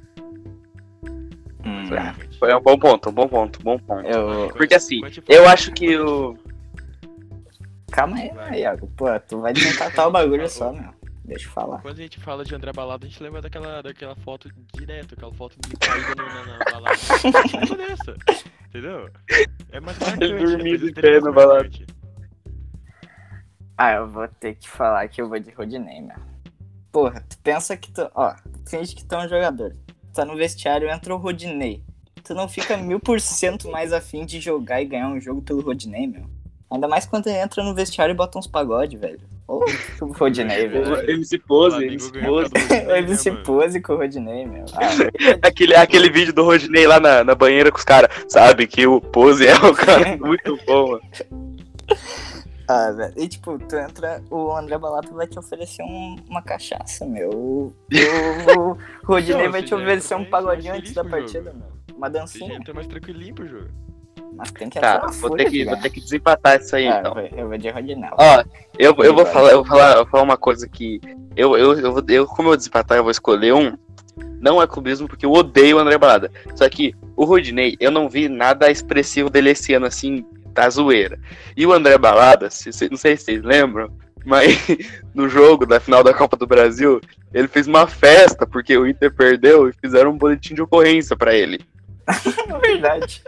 Hum. 1.66 1.84
Foi 2.40 2.54
um 2.56 2.62
bom 2.62 2.80
ponto, 2.80 3.10
um 3.10 3.14
bom 3.14 3.28
ponto, 3.28 3.60
um 3.60 3.64
bom 3.64 3.80
ponto. 3.80 4.08
eu... 4.08 4.50
Porque 4.56 4.76
assim, 4.76 5.02
eu 5.28 5.48
acho 5.48 5.72
que 5.74 5.98
o. 5.98 6.38
Calma 7.92 8.18
aí, 8.18 8.32
né, 8.32 8.60
Iago. 8.62 8.88
Pô, 8.96 9.08
tu 9.20 9.42
vai 9.42 9.54
desencatar 9.54 10.08
o 10.08 10.12
bagulho 10.12 10.48
só, 10.50 10.72
meu. 10.72 10.96
Deixa 11.26 11.46
eu 11.46 11.52
falar. 11.52 11.82
Quando 11.82 12.00
a 12.00 12.02
gente 12.02 12.20
fala 12.22 12.46
de 12.46 12.56
André 12.56 12.72
Balada, 12.72 13.06
a 13.06 13.10
gente 13.10 13.22
lembra 13.22 13.42
daquela, 13.42 13.82
daquela 13.82 14.16
foto 14.16 14.50
direto, 14.74 15.14
aquela 15.14 15.34
foto 15.34 15.58
de 15.60 15.76
caída 15.76 16.16
na, 16.16 16.46
na 16.46 16.72
balada. 16.72 16.98
Lembra 17.54 17.76
dessa, 17.86 18.16
entendeu? 18.66 19.10
É 19.74 19.80
mais 19.82 20.00
marcante. 20.00 20.34
dormindo 20.34 20.88
é 20.88 20.90
em 20.90 20.94
pé 20.94 21.20
na 21.20 21.32
balada. 21.32 21.64
marcante. 21.64 21.97
Ah, 23.78 23.94
eu 23.94 24.08
vou 24.08 24.28
ter 24.28 24.56
que 24.56 24.68
falar 24.68 25.08
que 25.08 25.22
eu 25.22 25.30
vou 25.30 25.40
de 25.40 25.52
Rodinei, 25.52 26.02
meu. 26.02 26.18
Porra, 26.92 27.24
tu 27.30 27.38
pensa 27.44 27.78
que 27.78 27.92
tu. 27.92 28.10
Ó, 28.16 28.34
finge 28.68 28.96
que 28.96 29.06
tu 29.06 29.14
é 29.14 29.26
um 29.26 29.30
jogador. 29.30 29.76
Tá 30.14 30.26
no 30.26 30.36
vestiário, 30.36 30.90
entra 30.90 31.14
o 31.14 31.18
Rodinei. 31.18 31.84
Tu 32.24 32.34
não 32.34 32.50
fica 32.50 32.76
mil 32.76 33.00
por 33.00 33.22
cento 33.22 33.70
mais 33.70 33.94
afim 33.94 34.26
de 34.26 34.40
jogar 34.40 34.82
e 34.82 34.86
ganhar 34.86 35.08
um 35.10 35.22
jogo 35.22 35.44
pelo 35.44 35.62
Rodinei, 35.62 36.08
meu. 36.08 36.26
Ainda 36.72 36.88
mais 36.88 37.06
quando 37.06 37.28
ele 37.28 37.38
entra 37.38 37.64
no 37.64 37.74
vestiário 37.74 38.14
e 38.14 38.16
bota 38.16 38.40
uns 38.40 38.48
pagode, 38.48 38.98
velho. 38.98 39.20
Ô, 39.48 39.64
o 40.02 40.12
Rodinei, 40.12 40.68
velho. 40.68 41.10
MC 41.10 41.38
Pose, 41.38 41.86
MC 41.86 42.12
Pose. 42.20 42.52
né, 42.54 43.00
MC? 43.00 43.32
Pose 43.44 43.80
com 43.80 43.94
o 43.94 43.98
Rodinei, 43.98 44.46
meu. 44.46 44.66
Ah, 44.74 44.90
Aquele, 45.48 45.76
aquele 45.76 46.10
vídeo 46.10 46.34
do 46.34 46.44
Rodinei 46.44 46.88
lá 46.88 47.00
na, 47.00 47.24
na 47.24 47.36
banheira 47.36 47.72
com 47.72 47.78
os 47.78 47.86
caras. 47.86 48.10
Sabe 48.28 48.66
que 48.66 48.88
o 48.88 49.00
Pose 49.00 49.48
é 49.48 49.56
um 49.56 49.74
cara 49.74 50.18
muito 50.20 50.58
bom, 50.66 50.92
mano. 50.92 51.02
Ah, 52.68 52.92
velho. 52.92 53.14
E 53.16 53.28
tipo, 53.28 53.58
tu 53.60 53.76
entra, 53.78 54.22
o 54.30 54.52
André 54.52 54.78
Balato 54.78 55.14
vai 55.14 55.26
te 55.26 55.40
oferecer 55.40 55.84
um- 55.84 56.18
uma 56.30 56.42
cachaça, 56.42 57.06
meu. 57.06 57.30
O, 57.30 57.74
o, 57.74 57.74
o 58.72 58.78
Rodinei 59.06 59.46
Não, 59.46 59.52
vai 59.52 59.64
te 59.64 59.74
oferecer 59.74 60.16
um 60.16 60.20
mais- 60.20 60.30
pagodinho 60.30 60.74
antes 60.74 60.94
da 60.94 61.04
partida, 61.04 61.52
jogo. 61.52 61.58
meu. 61.58 61.96
Uma 61.98 62.10
dancinha. 62.10 62.56
entra 62.56 62.74
mais 62.74 62.86
tranquilinho 62.88 63.34
pro 63.34 63.48
jogo. 63.48 63.68
Mas 64.36 64.52
tem 64.52 64.70
que 64.70 64.80
Tá, 64.80 65.00
vou 65.00 65.14
fúria, 65.14 65.46
ter, 65.46 65.52
que, 65.52 65.66
vou 65.66 65.78
ter 65.78 65.90
que 65.90 66.00
desempatar 66.02 66.60
isso 66.60 66.76
aí, 66.76 66.88
Ah, 66.88 67.00
então. 67.00 67.18
eu 67.20 67.48
vou- 67.48 67.58
de 67.58 67.70
Rodinei. 67.70 68.10
Ó, 68.18 68.44
eu, 68.78 68.94
eu 68.98 69.16
vou 69.16 69.26
falar, 69.26 69.52
eu 69.52 69.58
vou 69.64 69.66
falar, 69.66 69.92
eu 69.94 69.98
vou 70.04 70.08
falar 70.08 70.24
uma 70.24 70.38
coisa 70.38 70.68
que. 70.68 71.00
Eu, 71.36 71.58
eu, 71.58 71.74
eu, 71.80 71.94
vou- 71.94 72.04
eu, 72.08 72.28
como 72.28 72.50
eu 72.50 72.58
desempatar, 72.58 72.98
eu 72.98 73.04
vou 73.04 73.12
escolher 73.12 73.54
um. 73.54 73.76
Não 74.40 74.62
é 74.62 74.68
clubismo, 74.68 75.08
porque 75.08 75.26
eu 75.26 75.32
odeio 75.32 75.78
o 75.78 75.80
André 75.80 75.98
Balada. 75.98 76.32
Só 76.56 76.70
que 76.70 76.94
o 77.16 77.24
Rodinei, 77.26 77.76
eu 77.80 77.90
não 77.90 78.08
vi 78.08 78.28
nada 78.30 78.70
expressivo 78.70 79.30
dele 79.32 79.52
esse 79.52 79.74
ano, 79.74 79.88
assim, 79.88 80.24
da 80.58 80.68
zoeira. 80.72 81.20
E 81.56 81.68
o 81.68 81.72
André 81.72 81.98
Balada, 82.00 82.50
se, 82.50 82.74
se- 82.74 82.90
não 82.90 82.98
sei 82.98 83.16
se 83.16 83.26
vocês 83.26 83.44
lembram, 83.44 83.96
mas 84.26 84.58
no 85.14 85.30
jogo 85.30 85.68
da 85.68 85.80
final 85.80 86.04
da 86.04 86.14
Copa 86.16 86.36
do 86.36 86.48
Brasil, 86.48 87.00
ele 87.32 87.48
fez 87.48 87.68
uma 87.68 87.86
festa 87.86 88.48
porque 88.48 88.76
o 88.76 88.88
Inter 88.88 89.14
perdeu 89.14 89.70
e 89.70 89.74
fizeram 89.74 90.12
um 90.12 90.18
boletim 90.18 90.56
de 90.56 90.62
ocorrência 90.64 91.16
pra 91.16 91.36
ele. 91.36 91.60
É 92.08 92.58
verdade. 92.60 93.22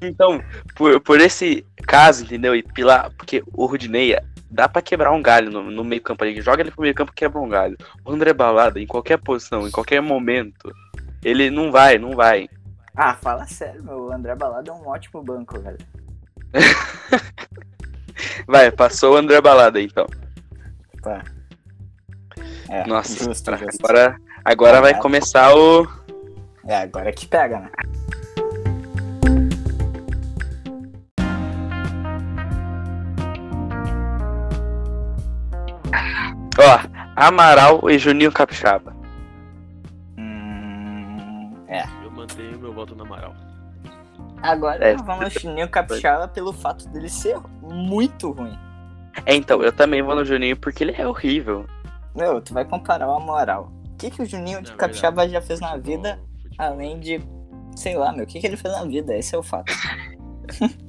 Então, 0.00 0.40
por, 0.76 1.00
por 1.00 1.20
esse 1.20 1.66
caso, 1.84 2.24
entendeu? 2.24 2.54
E 2.54 2.62
pela, 2.62 3.10
porque 3.10 3.42
o 3.52 3.66
Rudinei 3.66 4.16
dá 4.48 4.68
pra 4.68 4.82
quebrar 4.82 5.10
um 5.10 5.22
galho 5.22 5.50
no, 5.50 5.68
no 5.68 5.82
meio 5.82 6.00
campo 6.00 6.22
ali. 6.22 6.40
Joga 6.40 6.62
ele 6.62 6.70
pro 6.70 6.82
meio 6.82 6.94
campo 6.94 7.10
e 7.10 7.14
quebra 7.16 7.40
um 7.40 7.48
galho. 7.48 7.76
O 8.04 8.12
André 8.12 8.32
Balada, 8.32 8.78
em 8.78 8.86
qualquer 8.86 9.18
posição, 9.18 9.66
em 9.66 9.70
qualquer 9.70 10.00
momento, 10.00 10.72
ele 11.24 11.50
não 11.50 11.72
vai, 11.72 11.98
não 11.98 12.12
vai. 12.12 12.48
Ah, 12.96 13.14
fala 13.14 13.46
sério, 13.46 13.82
meu. 13.82 14.06
O 14.06 14.12
André 14.12 14.34
Balada 14.34 14.70
é 14.70 14.72
um 14.74 14.86
ótimo 14.86 15.22
banco, 15.22 15.58
velho. 15.60 15.78
Vai, 18.46 18.70
passou 18.70 19.14
o 19.14 19.16
André 19.16 19.40
Balada 19.40 19.80
então. 19.80 20.06
Tá. 21.02 21.24
É, 22.68 22.86
Nossa, 22.86 23.24
justo, 23.24 23.44
pra- 23.44 23.56
justo. 23.56 23.84
agora, 23.84 24.16
agora 24.44 24.80
vai 24.80 24.98
começar 24.98 25.54
o. 25.54 25.86
É, 26.66 26.78
agora 26.78 27.12
que 27.12 27.26
pega, 27.26 27.60
né? 27.60 27.70
Ó, 36.58 36.80
Amaral 37.16 37.88
e 37.90 37.98
Juninho 37.98 38.32
Capixaba. 38.32 38.94
Agora 44.44 44.84
É. 44.84 44.94
vamos 44.96 45.24
no 45.24 45.30
Chininho 45.30 45.68
Capixaba 45.70 46.28
pelo 46.28 46.52
fato 46.52 46.86
dele 46.88 47.08
ser 47.08 47.36
muito 47.62 48.30
ruim. 48.30 48.56
É, 49.24 49.34
então, 49.34 49.62
eu 49.62 49.72
também 49.72 50.02
vou 50.02 50.14
no 50.14 50.24
Juninho 50.24 50.56
porque 50.56 50.84
ele 50.84 50.94
é 50.96 51.06
horrível. 51.06 51.64
Meu, 52.14 52.40
tu 52.42 52.52
vai 52.52 52.64
comparar 52.64 53.08
o 53.08 53.18
moral. 53.20 53.72
O 53.92 53.96
que, 53.96 54.10
que 54.10 54.22
o 54.22 54.26
Juninho 54.26 54.60
de 54.60 54.70
Na 54.70 54.76
Capixaba 54.76 55.22
verdade, 55.22 55.32
já 55.32 55.40
fez 55.40 55.60
na 55.60 55.76
vida, 55.76 56.18
além 56.58 57.00
de. 57.00 57.20
Sei 57.74 57.96
lá, 57.96 58.12
meu, 58.12 58.24
o 58.24 58.26
que, 58.26 58.38
que 58.38 58.46
ele 58.46 58.56
fez 58.56 58.72
na 58.74 58.84
vida? 58.84 59.16
Esse 59.16 59.34
é 59.34 59.38
o 59.38 59.42
fato. 59.42 59.72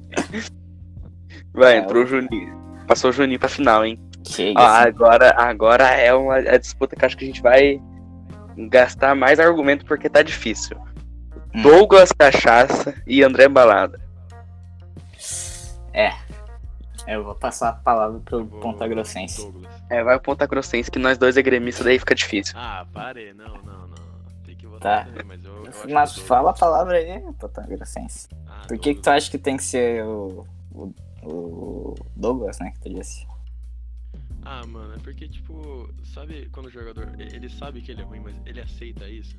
Vai, 1.54 1.76
É, 1.76 1.78
entrou 1.78 2.04
o 2.04 2.06
Juninho. 2.06 2.54
Passou 2.86 3.10
o 3.10 3.12
Juninho 3.12 3.40
pra 3.40 3.48
final, 3.48 3.84
hein? 3.84 3.98
Que 4.22 4.52
Ó, 4.56 4.60
agora, 4.60 5.34
agora 5.36 5.84
é 5.84 6.12
uma 6.12 6.38
é 6.38 6.58
disputa 6.58 6.94
que 6.94 7.02
eu 7.02 7.06
acho 7.06 7.16
que 7.16 7.24
a 7.24 7.28
gente 7.28 7.40
vai 7.40 7.80
gastar 8.68 9.14
mais 9.14 9.38
argumento 9.40 9.84
porque 9.86 10.08
tá 10.08 10.22
difícil. 10.22 10.76
Hum. 11.56 11.62
Douglas 11.62 12.12
Cachaça 12.12 12.94
e 13.06 13.22
André 13.22 13.48
Balada. 13.48 14.00
Eu 17.06 17.22
vou 17.22 17.34
passar 17.36 17.68
a 17.68 17.72
palavra 17.72 18.18
pro 18.20 18.44
Vou- 18.44 18.60
Ponta 18.60 18.86
Grossense. 18.88 19.40
Douglas. 19.40 19.72
É, 19.88 20.02
vai 20.02 20.16
o 20.16 20.20
Ponta 20.20 20.44
Grossense 20.44 20.90
que 20.90 20.98
nós 20.98 21.16
dois 21.16 21.36
é 21.36 21.42
gremista, 21.42 21.84
daí 21.84 21.98
fica 22.00 22.14
difícil. 22.16 22.54
Ah, 22.58 22.84
parei. 22.92 23.32
Não, 23.32 23.46
não, 23.62 23.86
não. 23.86 23.96
Tem 24.44 24.56
que 24.56 24.66
votar 24.66 25.04
Tá. 25.04 25.10
também, 25.10 25.24
mas 25.24 25.44
eu, 25.44 25.64
eu 25.66 25.94
Mas 25.94 26.16
fala 26.18 26.50
a 26.50 26.52
palavra 26.52 26.96
aí, 26.98 27.20
Ponta 27.38 27.62
Grossense. 27.62 28.28
Ah, 28.48 28.64
Por 28.66 28.76
que, 28.78 28.94
que 28.96 29.00
tu 29.02 29.08
acha 29.08 29.30
que 29.30 29.38
tem 29.38 29.56
que 29.56 29.62
ser 29.62 30.02
o, 30.04 30.44
o, 30.74 30.92
o 31.22 31.94
Douglas, 32.16 32.58
né? 32.58 32.72
Que 32.72 32.80
tu 32.80 32.92
disse? 32.94 33.24
Ah, 34.48 34.64
mano, 34.64 34.94
é 34.94 34.98
porque, 34.98 35.26
tipo, 35.28 35.90
sabe 36.04 36.48
quando 36.52 36.66
o 36.66 36.70
jogador. 36.70 37.08
Ele 37.18 37.48
sabe 37.48 37.80
que 37.82 37.90
ele 37.90 38.00
é 38.02 38.04
ruim, 38.04 38.20
mas 38.20 38.36
ele 38.46 38.60
aceita 38.60 39.08
isso? 39.08 39.36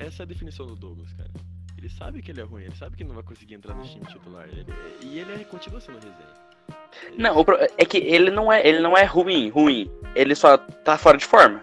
Essa 0.00 0.22
é 0.22 0.24
a 0.24 0.26
definição 0.26 0.66
do 0.66 0.74
Douglas, 0.74 1.12
cara. 1.12 1.30
Ele 1.76 1.88
sabe 1.88 2.20
que 2.20 2.32
ele 2.32 2.40
é 2.40 2.44
ruim, 2.44 2.64
ele 2.64 2.74
sabe 2.74 2.96
que 2.96 3.04
não 3.04 3.14
vai 3.14 3.22
conseguir 3.22 3.54
entrar 3.54 3.74
no 3.74 3.84
time 3.84 4.04
titular. 4.06 4.48
ele- 4.48 4.66
e 5.02 5.20
ele 5.20 5.32
é- 5.34 5.44
continua 5.44 5.80
sendo 5.80 5.94
resenha. 5.96 6.16
Ele- 7.12 7.22
Não, 7.22 7.38
o 7.38 7.44
pro- 7.44 7.56
é 7.60 7.84
que 7.84 7.98
ele 7.98 8.30
não 8.32 8.52
é, 8.52 8.66
ele 8.66 8.80
não 8.80 8.96
é 8.96 9.04
ruim, 9.04 9.48
ruim. 9.50 9.88
Ele 10.16 10.34
só 10.34 10.58
tá 10.58 10.98
fora 10.98 11.16
de 11.16 11.24
forma. 11.24 11.62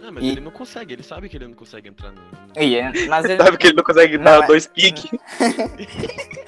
Não, 0.00 0.12
mas 0.12 0.22
E- 0.22 0.28
ele 0.28 0.40
não 0.40 0.52
consegue, 0.52 0.92
ele 0.94 1.02
sabe 1.02 1.28
que 1.28 1.36
ele 1.36 1.48
não 1.48 1.54
consegue 1.54 1.88
entrar 1.88 2.12
no. 2.12 2.20
no- 2.20 2.62
E, 2.62 3.08
mas 3.08 3.24
ele, 3.28 3.42
Sabe 3.42 3.56
que 3.58 3.66
ele 3.66 3.76
não 3.76 3.82
consegue 3.84 4.18
dar 4.18 4.44
é- 4.44 4.46
dois 4.46 4.68
piques. 4.68 5.10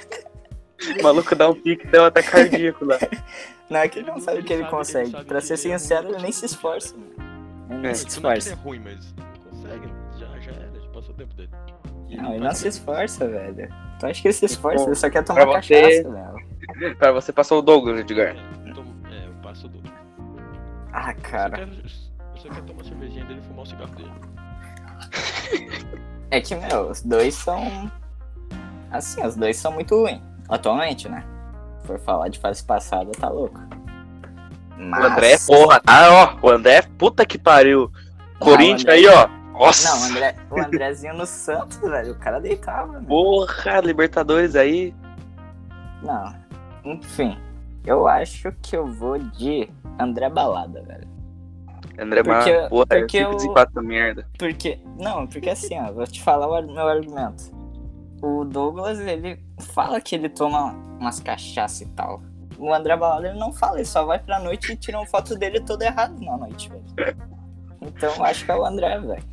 o 0.99 1.03
maluco 1.03 1.35
dá 1.35 1.49
um 1.49 1.55
pique, 1.55 1.87
deu 1.87 2.05
até 2.05 2.23
cardíaco 2.23 2.85
lá. 2.85 2.97
não 3.71 3.81
é 3.81 3.89
que 3.89 3.99
ele 4.01 4.11
não 4.11 4.21
sabe 4.21 4.43
que 4.43 4.53
ele 4.53 4.63
sabe- 4.63 4.71
consegue. 4.77 5.25
pra 5.25 5.41
ser 5.41 5.55
é 5.55 5.57
sincero, 5.57 6.09
ele 6.11 6.23
nem 6.23 6.33
se 6.33 6.47
esforça. 6.47 6.95
É, 7.71 7.75
nem 7.77 7.95
se 7.95 8.07
Isso 8.09 8.21
não 8.21 8.31
é 8.31 8.39
esforça. 8.39 8.61
é 8.61 8.63
ruim, 8.65 8.81
mas 8.81 9.15
não 9.17 9.27
consegue. 9.51 9.89
Já, 10.19 10.27
já 10.41 10.53
era, 10.53 10.81
já 10.81 10.89
passou 10.93 11.15
o 11.15 11.17
tempo 11.17 11.35
dele. 11.35 11.51
E 12.09 12.17
Não, 12.17 12.31
ele 12.35 12.45
não 12.45 12.55
se 12.55 12.69
esforça, 12.69 13.27
velho. 13.27 13.69
Tu 13.99 14.07
acha 14.07 14.21
que 14.23 14.29
ele 14.29 14.35
se 14.35 14.45
esforça? 14.45 14.85
Ele 14.87 14.95
só 14.95 15.09
quer 15.11 15.25
tomar 15.25 15.45
você- 15.47 16.03
cachaça, 16.03 16.11
velho. 16.11 16.97
Pra 16.99 17.13
você 17.13 17.33
passou 17.33 17.59
o 17.59 17.63
Douglas, 17.63 18.01
Edgar. 18.01 18.35
É, 18.37 18.39
é, 19.11 19.27
eu 19.27 19.33
passo 19.43 19.67
o 19.67 19.69
Douglas. 19.71 19.93
Ah, 20.93 21.11
Eu 21.11 21.17
só 21.17 21.21
cara. 21.31 21.57
quero- 21.59 21.71
Eu 21.73 21.89
só 22.41 22.49
quero 22.49 22.63
tomar 22.67 22.81
a 22.83 22.85
cervejinha 22.85 23.25
dele 23.25 23.41
e 23.43 23.47
fumar 23.49 23.65
o 23.65 23.67
cigarro 23.67 23.95
dele. 23.97 24.11
É 26.31 26.41
que, 26.41 26.55
meu, 26.55 26.91
os 26.91 27.03
dois 27.03 27.35
são. 27.35 27.91
Assim, 28.91 29.25
os 29.27 29.37
dois 29.37 29.57
são 29.57 29.73
muito 29.73 29.95
ruins. 30.01 30.21
Atualmente, 30.49 31.09
né? 31.09 31.25
Se 31.81 31.87
for 31.87 31.99
falar 32.01 32.29
de 32.29 32.39
fase 32.39 32.63
passada, 32.65 33.11
tá 33.13 33.29
louco. 33.29 33.61
Mas... 34.77 35.03
O 35.05 35.07
André, 35.07 35.37
porra, 35.47 35.81
ah, 35.87 36.37
ó, 36.43 36.47
o 36.47 36.51
André, 36.51 36.83
puta 36.99 37.25
que 37.25 37.39
pariu. 37.39 37.91
Corinthians 38.39 38.83
André- 38.83 38.93
aí, 38.95 39.07
ó. 39.09 39.29
Nossa. 39.53 39.89
Não, 39.89 40.01
o, 40.03 40.11
André, 40.11 40.37
o 40.51 40.61
Andrezinho 40.61 41.15
no 41.15 41.27
Santos, 41.27 41.79
velho. 41.79 42.13
O 42.13 42.19
cara 42.19 42.41
deitava, 42.41 42.93
meu. 42.95 43.03
Porra, 43.05 43.81
Libertadores 43.81 44.57
aí. 44.57 44.93
Não. 46.03 46.35
Enfim, 46.85 47.39
eu 47.87 48.07
acho 48.09 48.51
que 48.61 48.77
eu 48.77 48.87
vou 48.87 49.17
de 49.19 49.71
André 49.99 50.29
Balada, 50.29 50.83
velho. 50.83 51.09
André 51.99 52.25
Porque- 52.25 52.53
Mar... 52.61 52.69
Porra, 52.69 52.87
eu 52.91 53.01
porque 53.01 53.19
fico 53.19 53.31
o- 53.31 53.37
desempate 53.37 53.71
essa 53.71 53.83
merda. 53.83 54.27
Porque. 54.37 54.81
Não, 54.99 55.27
porque 55.29 55.51
assim, 55.51 55.79
ó, 55.81 55.93
vou 55.93 56.05
te 56.07 56.21
falar 56.21 56.49
o 56.49 56.73
meu 56.75 56.89
argumento. 56.89 57.45
O 58.21 58.45
Douglas, 58.45 58.99
ele 58.99 59.37
fala 59.61 60.01
que 60.01 60.15
ele 60.15 60.29
toma 60.29 60.73
umas 60.99 61.21
cachaças 61.21 61.83
e 61.83 61.87
tal. 61.91 62.23
O 62.59 62.73
André 62.73 62.97
Balada, 62.97 63.29
ele 63.29 63.39
não 63.39 63.53
fala, 63.53 63.79
ele 63.79 63.85
só 63.85 64.05
vai 64.05 64.19
pra 64.19 64.39
noite 64.39 64.73
e 64.73 64.77
tira 64.77 64.99
uma 64.99 65.07
foto 65.07 65.37
dele 65.37 65.61
todo 65.61 65.83
errado 65.83 66.19
na 66.21 66.37
noite, 66.37 66.71
velho. 66.71 67.17
Então 67.81 68.25
acho 68.25 68.45
que 68.45 68.51
é 68.51 68.57
o 68.57 68.65
André, 68.65 68.99
velho. 69.01 69.25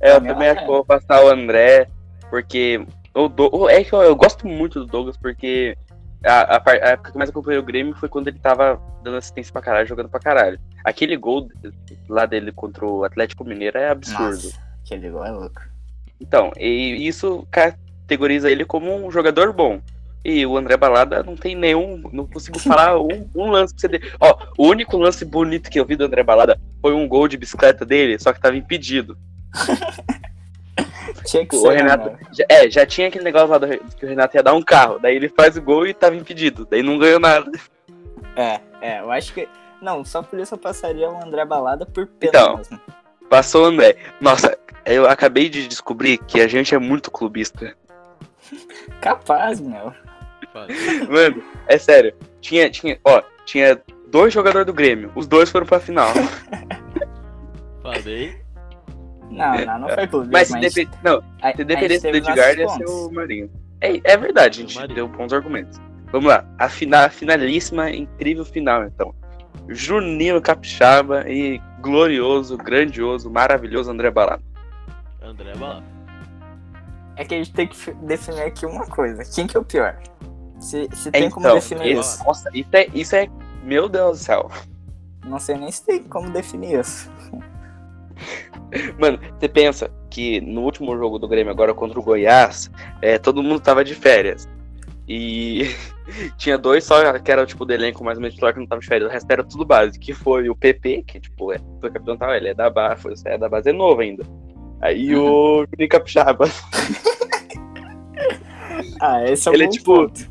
É, 0.00 0.16
eu 0.16 0.20
Meu 0.20 0.34
também 0.34 0.48
acho 0.48 0.60
que 0.60 0.70
eu 0.70 0.74
vou 0.74 0.84
passar 0.84 1.24
o 1.24 1.28
André, 1.28 1.88
porque. 2.30 2.86
O 3.14 3.28
Do... 3.28 3.68
É 3.68 3.84
que 3.84 3.92
eu, 3.92 4.02
eu 4.02 4.16
gosto 4.16 4.46
muito 4.46 4.80
do 4.80 4.86
Douglas, 4.86 5.16
porque 5.16 5.76
a, 6.24 6.56
a, 6.56 6.62
a 6.66 6.90
época 6.90 7.12
que 7.12 7.18
mais 7.18 7.30
acompanhei 7.30 7.60
o 7.60 7.64
Grêmio 7.64 7.94
foi 7.94 8.08
quando 8.08 8.28
ele 8.28 8.38
tava 8.38 8.80
dando 9.02 9.18
assistência 9.18 9.52
pra 9.52 9.62
caralho, 9.62 9.86
jogando 9.86 10.08
pra 10.08 10.18
caralho. 10.18 10.58
Aquele 10.84 11.16
gol 11.16 11.48
lá 12.08 12.26
dele 12.26 12.50
contra 12.50 12.84
o 12.84 13.04
Atlético 13.04 13.44
Mineiro 13.44 13.78
é 13.78 13.90
absurdo. 13.90 14.24
Nossa, 14.24 14.60
aquele 14.84 15.10
gol 15.10 15.24
é 15.24 15.30
louco. 15.30 15.62
Então, 16.20 16.50
e 16.56 17.06
isso 17.06 17.46
categoriza 18.08 18.50
ele 18.50 18.64
como 18.64 18.94
um 18.94 19.10
jogador 19.10 19.52
bom. 19.52 19.80
E 20.24 20.46
o 20.46 20.56
André 20.56 20.76
Balada 20.76 21.22
não 21.22 21.36
tem 21.36 21.54
nenhum. 21.54 22.02
Não 22.12 22.26
consigo 22.26 22.58
falar 22.58 22.96
um, 23.00 23.28
um 23.34 23.50
lance 23.50 23.74
pra 23.74 23.80
você 23.80 23.88
ter. 23.98 24.14
Ó, 24.20 24.38
o 24.56 24.66
único 24.68 24.96
lance 24.96 25.24
bonito 25.24 25.68
que 25.70 25.78
eu 25.78 25.84
vi 25.84 25.96
do 25.96 26.04
André 26.04 26.22
Balada 26.22 26.58
foi 26.80 26.94
um 26.94 27.06
gol 27.06 27.28
de 27.28 27.36
bicicleta 27.36 27.84
dele, 27.84 28.18
só 28.18 28.32
que 28.32 28.40
tava 28.40 28.56
impedido. 28.56 29.18
Tinha 31.26 31.46
que 31.46 31.56
O 31.56 31.60
ser, 31.60 31.68
né, 31.68 31.76
Renato. 31.76 32.18
já- 32.32 32.44
é, 32.48 32.70
já 32.70 32.84
tinha 32.86 33.08
aquele 33.08 33.24
negócio 33.24 33.48
lá 33.48 33.58
do, 33.58 33.66
que 33.68 34.04
o 34.04 34.08
Renato 34.08 34.36
ia 34.36 34.42
dar 34.42 34.52
um 34.54 34.62
carro. 34.62 34.98
Daí 34.98 35.16
ele 35.16 35.28
faz 35.28 35.56
o 35.56 35.62
gol 35.62 35.86
e 35.86 35.94
tava 35.94 36.16
impedido. 36.16 36.66
Daí 36.70 36.82
não 36.82 36.98
ganhou 36.98 37.18
nada. 37.20 37.50
É, 38.36 38.60
é, 38.80 39.00
eu 39.00 39.10
acho 39.10 39.32
que. 39.32 39.48
Não, 39.80 40.04
só 40.04 40.22
por 40.22 40.38
isso 40.38 40.54
eu 40.54 40.58
passaria 40.58 41.08
o 41.08 41.22
André 41.24 41.44
Balada 41.44 41.86
por 41.86 42.06
pena 42.06 42.30
Então. 42.30 42.56
mesmo. 42.58 42.80
Passou 43.30 43.62
o 43.64 43.66
André. 43.66 43.96
Nossa, 44.20 44.56
eu 44.84 45.08
acabei 45.08 45.48
de 45.48 45.66
descobrir 45.66 46.18
que 46.18 46.40
a 46.40 46.48
gente 46.48 46.74
é 46.74 46.78
muito 46.78 47.10
clubista. 47.10 47.74
Capaz, 49.00 49.60
meu. 49.60 49.92
Mano, 51.10 51.42
é 51.66 51.78
sério. 51.78 52.14
Tinha, 52.40 52.70
tinha, 52.70 52.98
ó, 53.04 53.22
tinha 53.44 53.80
dois 54.10 54.32
jogadores 54.32 54.66
do 54.66 54.72
Grêmio. 54.72 55.10
Os 55.14 55.26
dois 55.26 55.50
foram 55.50 55.66
pra 55.66 55.80
final. 55.80 56.10
Falei. 57.82 58.36
Não, 59.30 59.54
não, 59.64 59.78
não 59.80 59.88
foi 59.88 60.06
clube. 60.06 60.28
Mas 60.32 60.48
se, 60.48 60.58
depe... 60.60 60.88
não, 61.02 61.22
a- 61.42 61.52
se 61.52 61.64
dependesse 61.64 62.10
do 62.10 62.16
Edgar, 62.16 62.56
ia 62.58 62.68
ser 62.68 62.84
o 62.86 63.10
Marinho. 63.10 63.50
É, 63.80 64.00
é 64.04 64.16
verdade, 64.16 64.62
a 64.62 64.66
gente 64.66 64.94
deu 64.94 65.08
bons 65.08 65.32
argumentos. 65.32 65.80
Vamos 66.12 66.28
lá, 66.28 66.44
a, 66.58 66.68
fina, 66.68 67.06
a 67.06 67.10
finalíssima, 67.10 67.90
incrível 67.90 68.44
final, 68.44 68.84
então. 68.84 69.14
Juninho 69.68 70.40
Capixaba 70.40 71.24
e 71.28 71.60
glorioso, 71.80 72.56
grandioso, 72.56 73.30
maravilhoso 73.30 73.90
André 73.90 74.10
Balada. 74.10 74.42
André 75.20 75.54
Bala. 75.56 75.82
É 77.16 77.24
que 77.24 77.34
a 77.34 77.38
gente 77.38 77.52
tem 77.52 77.66
que 77.66 77.76
fi- 77.76 77.92
definir 77.94 78.42
aqui 78.42 78.66
uma 78.66 78.86
coisa. 78.86 79.22
Quem 79.24 79.46
que 79.46 79.56
é 79.56 79.60
o 79.60 79.64
pior? 79.64 79.96
Se, 80.58 80.88
se 80.94 81.10
tem 81.10 81.30
como 81.30 81.46
Então, 81.46 81.56
definir 81.56 81.86
esse- 81.98 82.00
isso. 82.16 82.24
Nossa, 82.24 82.50
isso 82.54 82.68
é, 82.72 82.86
isso 82.94 83.16
é. 83.16 83.28
Meu 83.62 83.88
Deus 83.88 84.18
do 84.18 84.24
céu. 84.24 84.50
Não 85.24 85.38
sei 85.38 85.56
nem 85.56 85.70
se 85.70 85.84
tem 85.84 86.02
como 86.02 86.30
definir 86.30 86.80
isso. 86.80 87.10
Mano, 88.98 89.18
você 89.38 89.48
pensa 89.48 89.90
que 90.10 90.40
no 90.40 90.62
último 90.62 90.96
jogo 90.96 91.18
do 91.18 91.28
Grêmio, 91.28 91.52
agora 91.52 91.74
contra 91.74 91.98
o 91.98 92.02
Goiás, 92.02 92.70
é, 93.02 93.18
todo 93.18 93.42
mundo 93.42 93.60
tava 93.60 93.84
de 93.84 93.94
férias. 93.94 94.48
E 95.06 95.68
tinha 96.36 96.56
dois 96.58 96.84
só 96.84 97.18
que 97.18 97.30
era 97.30 97.44
tipo 97.46 97.64
do 97.64 97.72
elenco 97.72 98.02
mais 98.04 98.16
ou 98.18 98.22
menos 98.22 98.34
titular 98.34 98.52
que 98.54 98.60
não 98.60 98.66
tava 98.66 98.80
de 98.80 98.86
férias. 98.86 99.08
O 99.08 99.12
resto 99.12 99.30
era 99.30 99.44
tudo 99.44 99.64
base, 99.64 99.98
que 99.98 100.12
foi 100.12 100.48
o 100.48 100.56
PP, 100.56 101.04
que 101.06 101.20
tipo, 101.20 101.52
é, 101.52 101.58
foi 101.80 101.90
capitão 101.90 102.16
tal, 102.16 102.34
ele 102.34 102.48
é 102.48 102.54
da 102.54 102.68
base, 102.70 103.02
foi, 103.02 103.14
é 103.26 103.36
da 103.38 103.48
base 103.48 103.70
é 103.70 103.72
novo 103.72 104.00
ainda. 104.00 104.24
Aí 104.84 105.16
o 105.16 105.64
Juninho 105.70 105.88
Capixaba. 105.88 106.44
Ah, 109.00 109.22
esse 109.24 109.48
é 109.48 109.50
o 109.50 109.54
Ele 109.54 109.64
é 109.64 109.66
bom 109.66 109.72
tipo- 109.72 109.94
ponto. 109.94 110.30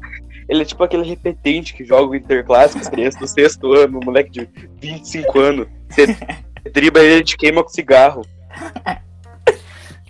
Ele 0.50 0.62
é 0.62 0.66
tipo 0.66 0.84
aquele 0.84 1.04
repetente 1.04 1.74
que 1.74 1.86
joga 1.86 2.12
o 2.12 2.16
Interclássico, 2.16 2.82
as 2.82 2.90
crianças 2.90 3.20
do 3.20 3.28
sexto 3.28 3.72
ano, 3.74 4.00
um 4.00 4.06
moleque 4.06 4.30
de 4.32 4.50
25 4.82 5.40
anos. 5.40 5.68
Você 5.90 6.08
dribla 6.74 7.02
ele, 7.04 7.24
te 7.24 7.38
queima 7.38 7.64
com 7.64 7.70
cigarro. 7.70 8.26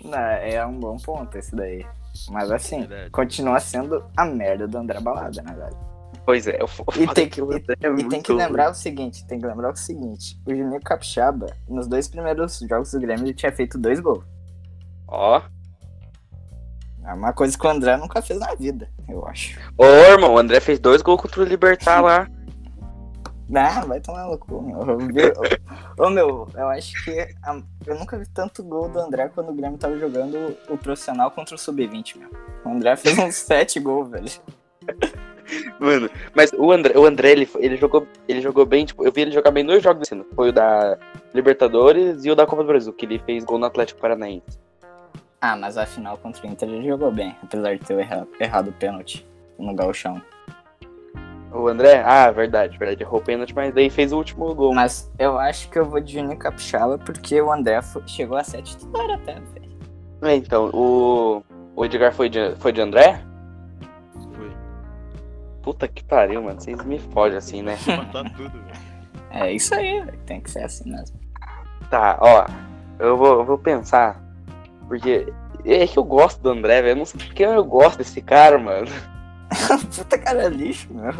Não, 0.02 0.18
é 0.18 0.64
um 0.66 0.78
bom 0.78 0.96
ponto 0.96 1.36
esse 1.36 1.54
daí. 1.54 1.84
Mas 2.30 2.50
assim, 2.50 2.80
Verdade. 2.86 3.10
continua 3.10 3.60
sendo 3.60 4.04
a 4.16 4.24
merda 4.24 4.66
do 4.66 4.78
André 4.78 4.98
Balada, 5.00 5.42
né, 5.42 5.52
velho? 5.54 5.76
Pois 6.24 6.46
é, 6.46 6.58
eu 6.60 6.68
E 6.96 7.06
tem 7.08 7.28
que, 7.28 7.42
o 7.42 7.52
e, 7.52 7.56
é 7.56 8.00
e 8.00 8.08
tem 8.08 8.22
que 8.22 8.32
lembrar 8.32 8.70
o 8.70 8.74
seguinte, 8.74 9.26
tem 9.26 9.38
que 9.38 9.46
lembrar 9.46 9.72
o 9.72 9.76
seguinte, 9.76 10.40
o 10.46 10.54
Juninho 10.54 10.80
Capixaba, 10.80 11.46
nos 11.68 11.86
dois 11.86 12.08
primeiros 12.08 12.60
jogos 12.60 12.92
do 12.92 13.00
Grêmio, 13.00 13.26
ele 13.26 13.34
tinha 13.34 13.52
feito 13.52 13.76
dois 13.78 14.00
gols. 14.00 14.24
Ó. 15.14 15.42
É 17.06 17.12
uma 17.12 17.32
coisa 17.32 17.56
que 17.58 17.66
o 17.66 17.70
André 17.70 17.96
nunca 17.96 18.22
fez 18.22 18.40
na 18.40 18.54
vida, 18.54 18.88
eu 19.08 19.26
acho. 19.26 19.58
Ô, 19.76 19.84
irmão, 19.84 20.34
o 20.34 20.38
André 20.38 20.58
fez 20.60 20.78
dois 20.78 21.02
gols 21.02 21.20
contra 21.20 21.42
o 21.42 21.44
Libertar 21.44 22.00
lá. 22.02 22.26
Não, 23.46 23.82
vai 23.86 24.00
tomar 24.00 24.24
no 24.26 24.38
cu, 24.38 24.62
meu. 24.62 24.80
Ô, 25.98 26.08
meu, 26.08 26.48
eu 26.54 26.68
acho 26.70 27.04
que 27.04 27.20
a- 27.42 27.60
eu 27.86 27.98
nunca 27.98 28.16
vi 28.18 28.26
tanto 28.30 28.62
gol 28.64 28.88
do 28.88 28.98
André 28.98 29.28
quando 29.28 29.50
o 29.50 29.54
Grêmio 29.54 29.76
tava 29.78 29.98
jogando 29.98 30.56
o 30.70 30.78
profissional 30.78 31.30
contra 31.30 31.54
o 31.54 31.58
Sub-20, 31.58 32.16
meu. 32.18 32.30
O 32.64 32.70
André 32.70 32.96
fez 32.96 33.18
uns 33.18 33.34
sete 33.36 33.78
gols, 33.78 34.08
velho. 34.08 34.30
Mano, 35.78 36.08
mas 36.34 36.50
o 36.56 36.72
André, 36.72 36.98
o 36.98 37.04
André 37.04 37.32
ele, 37.32 37.48
ele, 37.56 37.76
jogou, 37.76 38.06
ele 38.26 38.40
jogou 38.40 38.64
bem, 38.64 38.86
tipo, 38.86 39.04
eu 39.04 39.12
vi 39.12 39.20
ele 39.22 39.30
jogar 39.30 39.50
bem 39.50 39.64
dois 39.64 39.82
jogos 39.82 40.00
desse 40.00 40.14
ano. 40.14 40.24
Foi 40.34 40.48
o 40.48 40.52
da 40.52 40.96
Libertadores 41.34 42.24
e 42.24 42.30
o 42.30 42.34
da 42.34 42.46
Copa 42.46 42.62
do 42.62 42.68
Brasil, 42.68 42.92
que 42.94 43.04
ele 43.04 43.18
fez 43.18 43.44
gol 43.44 43.58
no 43.58 43.66
Atlético 43.66 44.00
Paranaense. 44.00 44.58
Ah, 45.46 45.56
mas 45.56 45.76
a 45.76 45.84
final 45.84 46.16
contra 46.16 46.46
o 46.46 46.50
Inter 46.50 46.66
ele 46.70 46.88
jogou 46.88 47.12
bem, 47.12 47.36
apesar 47.42 47.76
de 47.76 47.84
ter 47.84 47.98
erra- 47.98 48.26
errado 48.40 48.68
o 48.68 48.72
pênalti 48.72 49.26
no 49.58 49.74
gauchão. 49.74 50.22
O 51.52 51.68
André? 51.68 52.02
Ah, 52.02 52.30
verdade, 52.30 52.78
verdade. 52.78 53.02
Errou 53.02 53.20
o 53.20 53.22
pênalti, 53.22 53.54
mas 53.54 53.74
daí 53.74 53.90
fez 53.90 54.10
o 54.10 54.16
último 54.16 54.54
gol. 54.54 54.74
Mas 54.74 55.12
eu 55.18 55.38
acho 55.38 55.68
que 55.68 55.78
eu 55.78 55.84
vou 55.84 56.00
de 56.00 56.14
Juninho 56.14 56.38
Capixaba 56.38 56.96
porque 56.96 57.38
o 57.42 57.52
André 57.52 57.82
fo- 57.82 58.02
chegou 58.06 58.38
a 58.38 58.42
ser 58.42 58.62
titular 58.62 59.10
até, 59.10 59.34
velho. 59.34 59.70
É, 60.22 60.34
então, 60.34 60.70
o, 60.72 61.42
o 61.76 61.84
Edgar 61.84 62.14
foi 62.14 62.30
de, 62.30 62.56
foi 62.56 62.72
de 62.72 62.80
André? 62.80 63.20
Foi. 64.34 64.50
Puta 65.62 65.86
que 65.86 66.02
pariu, 66.04 66.42
mano. 66.42 66.58
Vocês 66.58 66.82
me 66.86 66.98
fodem 66.98 67.36
assim, 67.36 67.60
né? 67.60 67.76
Tudo, 68.34 68.48
velho. 68.50 68.64
É 69.30 69.52
isso 69.52 69.74
aí, 69.74 70.00
velho. 70.00 70.18
Tem 70.24 70.40
que 70.40 70.50
ser 70.50 70.64
assim 70.64 70.90
mesmo. 70.90 71.20
Tá, 71.90 72.16
ó. 72.18 72.46
Eu 72.98 73.18
vou, 73.18 73.40
eu 73.40 73.44
vou 73.44 73.58
pensar. 73.58 74.23
Porque 74.88 75.32
é 75.64 75.86
que 75.86 75.98
eu 75.98 76.04
gosto 76.04 76.40
do 76.42 76.50
André, 76.50 76.82
velho. 76.82 76.92
Eu 76.92 76.96
não 76.96 77.04
sei 77.04 77.20
porque 77.26 77.42
eu 77.44 77.64
gosto 77.64 77.98
desse 77.98 78.20
cara, 78.20 78.58
mano. 78.58 78.86
Puta 79.96 80.18
cara 80.18 80.48
lixo, 80.48 80.88
meu. 80.92 81.12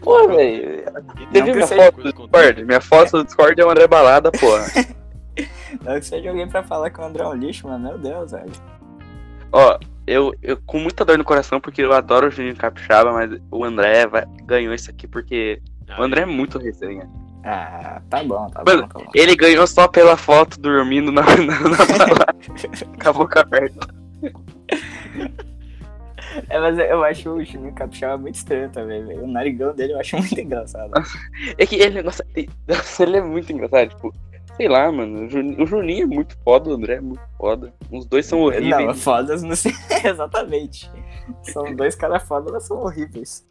Pô, 0.00 0.28
velho. 0.28 0.84
Que 1.32 1.42
minha 1.42 1.66
foto 1.66 1.96
do 2.02 2.12
Discord? 2.12 2.64
Minha 2.64 2.80
foto 2.80 3.10
do 3.12 3.24
Discord 3.24 3.60
é 3.60 3.64
o 3.64 3.70
André 3.70 3.86
Balada, 3.86 4.30
porra. 4.30 4.66
Não 5.82 5.94
que 5.98 6.06
seja 6.06 6.28
alguém 6.30 6.48
pra 6.48 6.62
falar 6.62 6.90
que 6.90 7.00
o 7.00 7.04
André 7.04 7.24
é 7.24 7.26
um 7.26 7.34
lixo, 7.34 7.66
mas 7.66 7.80
meu 7.80 7.98
Deus, 7.98 8.30
velho. 8.30 8.52
Ó, 9.50 9.78
eu, 10.06 10.32
eu 10.42 10.56
com 10.64 10.78
muita 10.78 11.04
dor 11.04 11.18
no 11.18 11.24
coração, 11.24 11.60
porque 11.60 11.82
eu 11.82 11.92
adoro 11.92 12.28
o 12.28 12.30
Juninho 12.30 12.56
Capixaba, 12.56 13.12
mas 13.12 13.40
o 13.50 13.64
André 13.64 14.06
vai- 14.06 14.26
ganhou 14.44 14.72
isso 14.74 14.90
aqui 14.90 15.08
porque 15.08 15.60
o 15.98 16.02
André 16.02 16.22
é 16.22 16.26
muito 16.26 16.58
resenha. 16.58 17.08
Ah, 17.44 18.00
tá 18.08 18.22
bom, 18.24 18.48
tá 18.48 18.62
Mano, 18.66 18.82
bom, 18.82 18.88
tá 18.88 18.98
bom. 19.00 19.10
Ele 19.14 19.36
ganhou 19.36 19.66
só 19.66 19.86
pela 19.86 20.16
foto 20.16 20.58
dormindo 20.58 21.12
na, 21.12 21.22
na, 21.36 21.60
na 21.60 21.76
balada, 21.98 22.34
com 23.02 23.08
a 23.08 23.12
boca 23.12 23.40
aberta. 23.40 23.86
É, 26.48 26.58
mas 26.58 26.78
eu 26.78 27.04
acho 27.04 27.30
o 27.30 27.44
Juninho 27.44 27.72
Capixaba 27.74 28.16
muito 28.18 28.34
estranho 28.36 28.70
também, 28.70 29.04
velho. 29.04 29.24
O 29.24 29.26
narigão 29.28 29.74
dele 29.74 29.92
eu 29.92 30.00
acho 30.00 30.16
muito 30.16 30.40
engraçado. 30.40 30.90
É 31.58 31.66
que 31.66 31.76
ele, 31.76 32.02
nossa, 32.02 32.24
ele, 32.34 32.48
nossa, 32.66 33.02
ele 33.02 33.18
é 33.18 33.20
muito 33.20 33.52
engraçado, 33.52 33.90
tipo, 33.90 34.12
sei 34.56 34.68
lá, 34.68 34.90
mano, 34.90 35.26
o 35.26 35.66
Juninho, 35.66 36.04
é 36.04 36.06
muito 36.06 36.36
foda, 36.42 36.70
o 36.70 36.74
André 36.74 36.94
é 36.94 37.00
muito 37.00 37.22
foda. 37.38 37.72
Os 37.92 38.06
dois 38.06 38.26
são 38.26 38.38
Não, 38.40 38.46
horríveis. 38.46 39.02
fodas 39.04 39.42
não 39.42 39.54
sei. 39.54 39.72
Exatamente. 40.04 40.90
São 41.42 41.74
dois 41.76 41.94
caras 41.94 42.22
fodas, 42.24 42.52
mas 42.52 42.64
são 42.66 42.78
horríveis. 42.78 43.46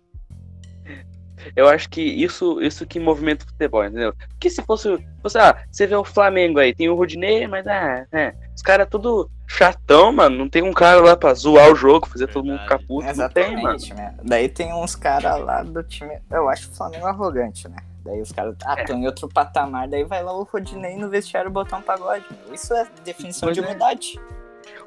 Eu 1.55 1.67
acho 1.67 1.89
que 1.89 2.01
isso, 2.01 2.61
isso 2.61 2.85
que 2.85 2.99
movimenta 2.99 3.45
o 3.45 3.47
futebol, 3.47 3.83
entendeu? 3.85 4.13
Porque 4.29 4.49
se 4.49 4.61
fosse, 4.63 4.97
fosse, 5.21 5.37
ah, 5.37 5.63
você 5.71 5.85
vê 5.87 5.95
o 5.95 6.03
Flamengo 6.03 6.59
aí, 6.59 6.73
tem 6.73 6.89
o 6.89 6.95
Rodinei, 6.95 7.47
mas 7.47 7.65
ah, 7.67 8.05
é, 8.11 8.33
os 8.55 8.61
caras 8.61 8.87
tudo 8.89 9.29
chatão, 9.47 10.11
mano, 10.11 10.37
não 10.37 10.49
tem 10.49 10.61
um 10.63 10.73
cara 10.73 11.01
lá 11.01 11.15
pra 11.15 11.33
zoar 11.33 11.71
o 11.71 11.75
jogo, 11.75 12.07
fazer 12.07 12.27
todo 12.27 12.45
mundo 12.45 12.59
ficar 12.61 12.77
Verdade. 12.77 12.87
puto, 12.87 13.05
não 13.17 13.29
tem. 13.29 13.43
Exatamente, 13.53 13.93
né? 13.93 14.15
Daí 14.23 14.49
tem 14.49 14.73
uns 14.73 14.95
caras 14.95 15.39
lá 15.39 15.61
do 15.63 15.83
time. 15.83 16.17
Eu 16.31 16.49
acho 16.49 16.69
o 16.69 16.73
Flamengo 16.75 17.05
arrogante, 17.05 17.67
né? 17.67 17.75
Daí 18.03 18.21
os 18.21 18.31
caras, 18.31 18.55
ah, 18.65 18.75
É. 18.77 18.81
estão 18.81 18.97
em 18.99 19.05
outro 19.05 19.29
patamar, 19.29 19.87
daí 19.87 20.03
vai 20.03 20.21
lá 20.23 20.33
o 20.37 20.43
Rodinei 20.43 20.97
no 20.97 21.09
vestiário 21.09 21.49
botar 21.49 21.77
um 21.77 21.81
pagode, 21.81 22.25
meu. 22.45 22.53
Isso 22.53 22.73
é 22.73 22.85
definição 23.03 23.47
Pois 23.47 23.55
de 23.55 23.63
é. 23.63 23.65
humildade. 23.65 24.19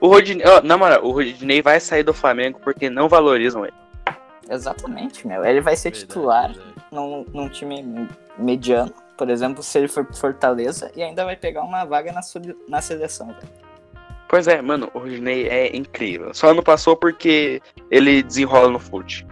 O 0.01 0.09
Rodinei, 0.09 0.47
ó, 0.47 0.61
na 0.63 0.77
moral, 0.77 1.05
o 1.05 1.11
Rodinei 1.13 1.63
vai 1.63 1.81
sair 1.81 2.03
do 2.03 2.13
Flamengo 2.13 2.59
porque 2.63 2.91
não 2.91 3.09
valorizam 3.09 3.65
ele. 3.65 3.75
Exatamente, 4.49 5.27
meu. 5.27 5.45
Ele 5.45 5.61
vai 5.61 5.77
ser 5.77 5.91
Verdade, 5.91 6.07
titular 6.07 6.53
verdade. 6.53 6.75
num, 6.93 7.25
num 7.33 7.49
time 7.49 8.09
mediano, 8.39 8.93
por 9.17 9.29
exemplo, 9.31 9.63
se 9.63 9.79
ele 9.79 9.89
for 9.89 10.05
pro 10.05 10.17
Fortaleza, 10.17 10.91
e 10.95 11.03
ainda 11.03 11.25
vai 11.25 11.37
pegar 11.37 11.63
uma 11.63 11.85
vaga 11.85 12.13
na, 12.13 12.23
sub- 12.23 12.57
na 12.69 12.81
seleção, 12.81 13.29
velho. 13.29 13.49
Pois 14.29 14.49
é, 14.49 14.61
mano, 14.61 14.91
o 14.93 14.99
Rodinei 14.99 15.49
é 15.49 15.77
incrível. 15.77 16.35
Só 16.35 16.53
não 16.53 16.63
passou 16.63 16.97
porque 16.97 17.61
ele 17.91 18.23
desenrola 18.23 18.69
no 18.71 18.79
fute. 18.81 19.27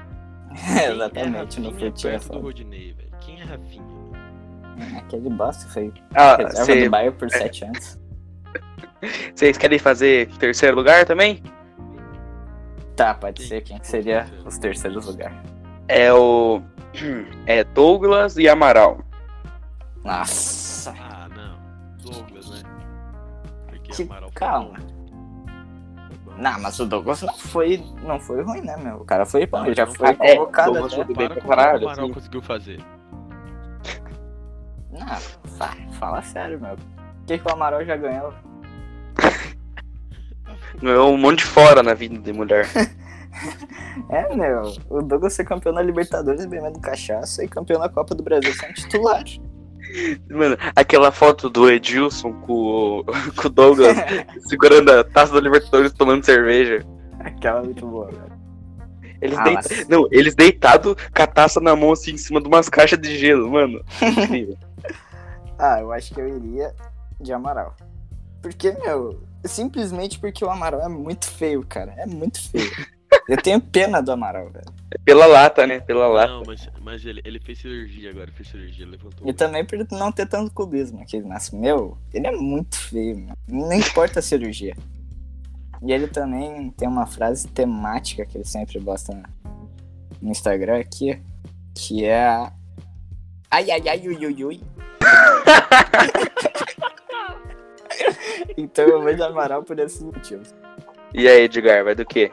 Quem 0.55 0.85
Exatamente, 0.95 1.59
é 1.59 1.63
no 1.63 1.73
perto 1.73 2.33
do 2.33 2.39
Rodinei, 2.41 2.93
velho? 2.93 3.11
Quem 3.21 3.41
é 3.41 3.45
Rafinha? 3.45 3.85
Aquele 4.99 5.31
bosta 5.31 5.69
foi 5.69 5.93
Ah, 6.15 6.37
reserva 6.37 6.65
cê- 6.65 6.85
do 6.85 6.91
Bayern 6.91 7.17
por 7.17 7.31
sete 7.31 7.65
anos. 7.65 7.99
vocês 9.35 9.57
querem 9.59 9.79
fazer 9.79 10.29
terceiro 10.39 10.77
lugar 10.77 11.05
também? 11.05 11.43
Tá, 12.97 13.13
pode 13.15 13.43
ser 13.47 13.63
quem 13.63 13.79
que 13.79 13.87
seria 13.87 14.27
os 14.47 14.57
terceiros 14.59 15.07
lugares. 15.07 15.37
É 15.89 16.13
o. 16.13 16.63
É 17.47 17.65
Douglas 17.65 18.37
e 18.39 18.49
Amaral. 18.49 18.99
Nossa, 20.05 20.93
Ah, 20.99 21.29
não. 21.35 21.59
Douglas, 22.13 22.51
né? 22.51 22.63
Porque 23.67 23.93
que 23.93 24.03
Amaral 24.05 24.29
foi 24.29 24.33
calma. 24.35 24.77
Foi. 26.25 26.35
Não, 26.39 26.61
mas 26.61 26.79
o 26.81 26.87
Douglas 26.87 27.23
não 27.23 27.35
foi, 27.35 27.85
não 28.03 28.19
foi 28.21 28.43
ruim, 28.43 28.61
né, 28.61 28.77
meu? 28.77 28.97
O 28.99 29.05
cara 29.05 29.25
foi 29.27 29.47
bom, 29.47 29.59
Não, 29.59 29.67
ele 29.67 29.75
já 29.75 29.87
foi. 29.87 30.11
É, 30.21 30.37
convocado 30.37 30.73
Douglas 30.73 30.93
até. 30.95 31.05
foi 31.05 31.15
bem 31.15 31.29
Para 31.29 31.35
pra 31.35 31.43
com 31.43 31.47
o 31.49 31.51
que 31.51 31.57
caralho, 31.57 31.79
o 31.81 31.89
Amaral 31.89 32.05
assim. 32.05 32.15
conseguiu 32.15 32.43
fazer. 32.43 32.81
Não, 34.91 35.07
fa- 35.59 35.77
fala 35.99 36.23
sério, 36.23 36.61
meu. 36.61 36.75
O 36.75 37.27
que, 37.27 37.39
que 37.39 37.49
o 37.49 37.53
Amaral 37.53 37.85
já 37.85 37.97
ganhou? 37.97 38.33
Ganhou 40.83 41.13
um 41.13 41.17
monte 41.17 41.39
de 41.39 41.45
fora 41.47 41.83
na 41.83 41.95
vida 41.95 42.19
de 42.19 42.33
mulher. 42.33 42.67
É, 44.11 44.35
meu. 44.35 44.73
O 44.89 45.03
Douglas 45.03 45.35
foi 45.37 45.45
campeão 45.45 45.73
na 45.73 45.83
Libertadores 45.83 46.47
bebendo 46.47 46.79
cachaça 46.81 47.45
e 47.45 47.49
campeão 47.49 47.81
na 47.81 47.89
Copa 47.89 48.15
do 48.15 48.23
Brasil 48.23 48.53
sendo 48.55 48.75
titular. 48.75 49.23
Mano, 50.31 50.57
aquela 50.75 51.11
foto 51.11 51.49
do 51.51 51.69
Edilson 51.71 52.33
com 52.33 52.53
o, 52.53 53.05
com 53.37 53.47
o 53.49 53.51
Douglas 53.51 53.97
segurando 54.49 54.91
a 54.91 55.03
taça 55.05 55.33
da 55.35 55.41
Libertadores 55.41 55.93
tomando 55.93 56.25
cerveja. 56.25 56.85
Aquela 57.21 57.61
é 57.61 57.65
muito 57.65 57.87
boa, 57.87 58.07
velho. 58.07 58.33
Eles, 59.21 59.39
Ah, 59.39 59.43
deita- 59.45 59.63
mas- 59.71 59.89
Não, 59.89 60.07
eles 60.13 60.35
deitados 60.35 60.95
com 60.95 61.23
a 61.23 61.27
taça 61.27 61.61
na 61.61 61.75
mão 61.75 61.93
assim 61.93 62.13
em 62.13 62.19
cima 62.19 62.41
de 62.41 62.47
umas 62.49 62.69
caixas 62.69 62.99
de 63.01 63.17
gelo, 63.19 63.51
mano. 63.51 63.81
Incrível. 64.01 64.57
Ah, 65.59 65.81
eu 65.81 65.91
acho 65.93 66.13
que 66.15 66.21
eu 66.21 66.29
iria 66.29 66.73
de 67.21 67.33
Amaral. 67.33 67.75
Porque, 68.43 68.73
meu, 68.73 69.21
simplesmente 69.45 70.19
porque 70.19 70.45
o 70.45 70.51
Amaral 70.51 70.81
é 70.83 70.89
muito 70.89 71.31
feio, 71.31 71.65
cara. 71.65 71.95
É 71.97 72.07
muito 72.07 72.41
feio. 72.51 72.71
Eu 73.29 73.41
tenho 73.41 73.61
pena 73.61 74.03
do 74.03 74.13
Amaral, 74.13 74.51
velho. 74.51 74.67
É 74.91 74.99
pela 74.99 75.27
lata, 75.27 75.67
né? 75.67 75.81
Pela 75.81 76.07
lata. 76.07 76.33
Não, 76.33 76.43
mas, 76.47 76.69
mas 76.83 77.05
ele, 77.07 77.23
ele 77.25 77.41
fez 77.41 77.59
cirurgia 77.59 78.11
agora, 78.11 78.31
fez 78.33 78.49
cirurgia, 78.49 78.87
levantou. 78.87 79.27
E 79.27 79.33
também 79.33 79.65
por 79.65 79.79
não 79.93 80.13
ter 80.13 80.27
tanto 80.27 80.53
clubismo 80.53 81.01
aqui. 81.01 81.21
Mas, 81.23 81.51
meu, 81.51 81.97
ele 82.13 82.27
é 82.27 82.33
muito 82.33 82.77
feio, 82.77 83.17
meu. 83.17 83.35
Não 83.49 83.73
importa 83.73 84.19
a 84.19 84.23
cirurgia. 84.23 84.77
E 85.83 85.93
ele 85.93 86.07
também 86.07 86.71
tem 86.71 86.89
uma 86.89 87.07
frase 87.07 87.49
temática 87.49 88.25
que 88.25 88.37
ele 88.37 88.45
sempre 88.45 88.79
gosta 88.79 89.23
no 90.21 90.31
Instagram 90.31 90.79
aqui, 90.79 91.21
que 91.75 92.05
é. 92.05 92.51
Ai, 93.51 93.71
ai, 93.71 93.89
ai, 93.89 94.09
ui, 94.09 94.27
ui, 94.27 94.45
ui. 94.45 94.61
então 98.57 98.87
eu 98.87 99.03
vou 99.03 99.15
de 99.15 99.23
Amaral 99.23 99.63
por 99.63 99.79
esses 99.79 100.03
motivos. 100.03 100.55
E 101.13 101.29
aí, 101.29 101.43
Edgar, 101.43 101.85
vai 101.85 101.95
do 101.95 102.05
quê? 102.05 102.33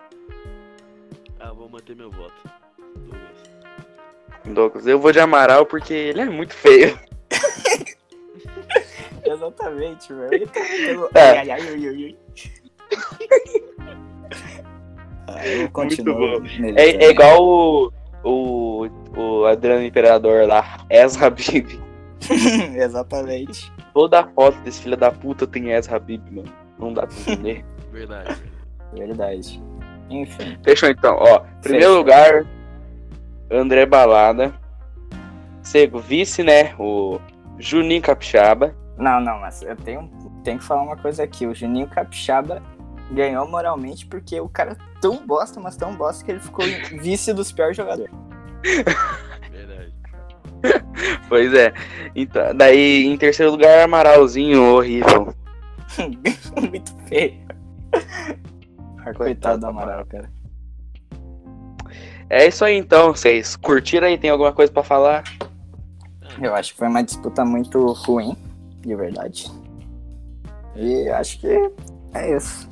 Ah, 1.39 1.51
vou 1.51 1.69
manter 1.69 1.95
meu 1.95 2.09
voto. 2.09 2.33
Douglas. 2.95 3.49
Douglas, 4.45 4.87
eu 4.87 4.99
vou 4.99 5.11
de 5.11 5.19
Amaral 5.19 5.65
porque 5.65 5.93
ele 5.93 6.21
é 6.21 6.25
muito 6.25 6.53
feio. 6.53 6.99
Exatamente, 9.23 10.11
meu. 10.11 10.33
Ele 10.33 10.47
pegou... 10.47 11.09
É. 11.13 11.39
Ai, 11.39 11.51
ai, 11.51 11.61
ai. 11.61 12.17
Ah, 15.27 15.69
continuo 15.71 16.39
nele 16.41 16.79
É, 16.79 17.05
é 17.05 17.09
igual 17.09 17.43
o, 17.43 17.91
o, 18.23 18.87
o 19.15 19.45
Adriano 19.45 19.83
Imperador 19.83 20.47
lá, 20.47 20.85
Ezra 20.89 21.27
Habib. 21.27 21.79
Exatamente. 22.75 23.71
Toda 23.93 24.23
foto 24.27 24.57
desse 24.61 24.81
filho 24.81 24.97
da 24.97 25.11
puta 25.11 25.45
tem 25.45 25.71
Ezra 25.71 25.97
Habib, 25.97 26.21
mano. 26.31 26.51
Não 26.79 26.93
dá 26.93 27.05
pra 27.07 27.15
entender. 27.21 27.65
Verdade. 27.91 28.41
Verdade. 28.93 29.63
Enfim. 30.09 30.57
Fechou 30.63 30.89
então, 30.89 31.15
ó. 31.19 31.39
Primeiro 31.61 31.87
Fechou. 31.87 31.97
lugar, 31.97 32.45
André 33.49 33.85
Balada. 33.85 34.53
Sego, 35.61 35.99
vice, 35.99 36.43
né? 36.43 36.73
O 36.79 37.19
Juninho 37.59 38.01
Capixaba. 38.01 38.75
Não, 38.97 39.19
não, 39.19 39.39
mas 39.39 39.61
eu 39.61 39.75
tenho, 39.75 40.09
tenho 40.43 40.57
que 40.59 40.63
falar 40.63 40.83
uma 40.83 40.97
coisa 40.97 41.23
aqui. 41.23 41.45
O 41.45 41.53
Juninho 41.55 41.87
Capixaba 41.87 42.61
ganhou 43.11 43.47
moralmente 43.47 44.05
porque 44.05 44.39
o 44.39 44.49
cara 44.49 44.71
é 44.73 44.99
tão 45.01 45.25
bosta, 45.25 45.59
mas 45.59 45.75
tão 45.75 45.93
bosta 45.95 46.23
que 46.23 46.31
ele 46.31 46.39
ficou 46.39 46.65
vice 47.01 47.33
dos 47.33 47.51
piores 47.51 47.75
jogadores. 47.77 48.11
Pois 51.27 51.53
é. 51.53 51.73
Então, 52.15 52.55
daí, 52.55 53.05
em 53.05 53.17
terceiro 53.17 53.51
lugar, 53.51 53.83
Amaralzinho, 53.83 54.75
horrível. 54.75 55.33
Muito 56.69 56.95
feio. 57.07 57.39
Coitado 59.15 59.59
do 59.61 59.67
Amaral, 59.67 60.05
cara. 60.05 60.29
É 62.29 62.47
isso 62.47 62.63
aí 62.63 62.75
então, 62.77 63.13
vocês 63.13 63.55
curtiram 63.55 64.07
aí? 64.07 64.17
Tem 64.17 64.29
alguma 64.29 64.53
coisa 64.53 64.71
pra 64.71 64.83
falar? 64.83 65.23
Eu 66.41 66.55
acho 66.55 66.71
que 66.73 66.77
foi 66.79 66.87
uma 66.87 67.03
disputa 67.03 67.43
muito 67.43 67.85
ruim, 67.93 68.37
de 68.81 68.95
verdade. 68.95 69.51
E 70.75 71.09
acho 71.09 71.39
que 71.39 71.47
é 72.13 72.37
isso. 72.37 72.69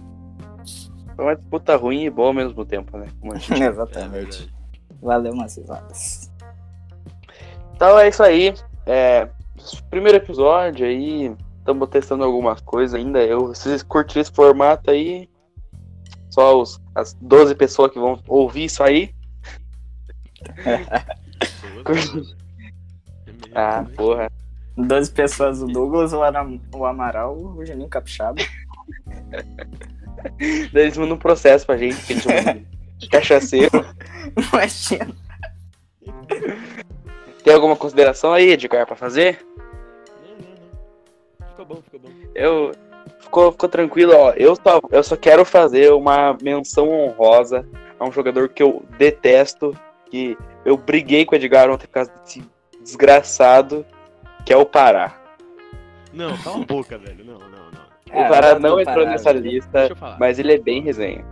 Foi 1.16 1.26
uma 1.26 1.36
disputa 1.36 1.76
ruim 1.76 2.06
e 2.06 2.10
boa 2.10 2.30
ao 2.30 2.34
mesmo 2.34 2.64
tempo, 2.66 2.98
né? 2.98 3.08
Como 3.20 3.34
a 3.34 3.36
gente- 3.40 3.62
É 3.62 3.68
Exatamente. 3.68 4.12
verdade. 4.12 4.54
Valeu 5.02 5.34
umas 5.34 5.58
risadas. 5.58 6.29
Então 7.80 7.98
é 7.98 8.10
isso 8.10 8.22
aí. 8.22 8.54
É, 8.86 9.30
primeiro 9.90 10.18
episódio 10.18 10.86
aí. 10.86 11.34
Estamos 11.60 11.88
testando 11.88 12.26
algumas 12.26 12.60
coisas 12.60 12.94
ainda. 12.94 13.24
Eu, 13.24 13.56
se 13.56 13.70
vocês 13.70 13.82
curtirem 13.82 14.20
esse 14.22 14.34
formato 14.34 14.92
aí, 14.92 15.30
só 16.30 16.60
os, 16.60 16.78
as 16.94 17.14
12 17.22 17.56
pessoas 17.56 17.90
que 17.94 17.98
vão 17.98 18.22
ouvir 18.28 18.66
isso 18.66 18.84
aí. 18.84 19.16
Ah, 23.56 23.84
porra. 23.96 24.30
12 24.78 25.12
pessoas, 25.12 25.62
o 25.62 25.66
Douglas, 25.66 26.12
o, 26.14 26.22
Ara- 26.22 26.46
o 26.74 26.86
Amaral, 26.86 27.36
o 27.36 27.66
Juninho 27.66 27.90
Capixaba. 27.90 28.40
Daí 30.38 30.84
eles 30.84 30.98
mandam 30.98 31.16
um 31.16 31.20
processo 31.20 31.66
pra 31.66 31.78
gente, 31.78 31.96
que 32.06 32.14
a 32.14 32.42
gente 32.42 32.68
de 32.98 33.10
cachaceiro. 33.10 33.72
Imagina. 34.54 35.16
Tem 37.50 37.56
alguma 37.56 37.76
consideração 37.76 38.32
aí, 38.32 38.52
Edgar, 38.52 38.86
pra 38.86 38.96
fazer? 38.96 39.44
Não, 40.22 40.36
não, 40.38 40.54
não. 41.40 41.48
Ficou 41.48 41.66
bom, 41.66 41.82
ficou 41.82 42.00
bom. 42.00 42.10
Eu. 42.36 42.72
Ficou, 43.22 43.52
ficou 43.52 43.68
tranquilo, 43.68 44.14
ó. 44.16 44.34
Eu 44.34 44.56
só, 44.56 44.80
eu 44.92 45.04
só 45.04 45.18
quero 45.18 45.44
fazer 45.44 45.92
uma 45.92 46.38
menção 46.40 46.88
honrosa 46.92 47.68
a 48.00 48.06
um 48.06 48.12
jogador 48.12 48.50
que 48.50 48.62
eu 48.62 48.86
detesto, 49.00 49.76
que 50.12 50.38
eu 50.64 50.78
briguei 50.78 51.26
com 51.26 51.34
o 51.34 51.36
Edgar 51.40 51.72
ontem 51.72 51.88
por 51.88 51.94
causa 51.94 52.12
desse 52.22 52.48
desgraçado, 52.84 53.84
que 54.46 54.54
é 54.54 54.56
o 54.56 54.64
Pará. 54.64 55.20
Não, 56.14 56.38
cala 56.38 56.58
a 56.62 56.66
boca, 56.66 57.00
velho. 57.00 57.26
Não, 57.26 57.40
não, 57.40 57.50
não. 57.50 57.82
É, 58.12 58.26
o 58.28 58.30
Pará 58.30 58.60
não 58.60 58.80
entrou 58.80 58.98
parar, 58.98 59.10
nessa 59.10 59.34
velho. 59.34 59.50
lista, 59.50 59.90
mas 60.20 60.38
ele 60.38 60.54
é 60.54 60.60
bem 60.60 60.84
resenha. 60.84 61.26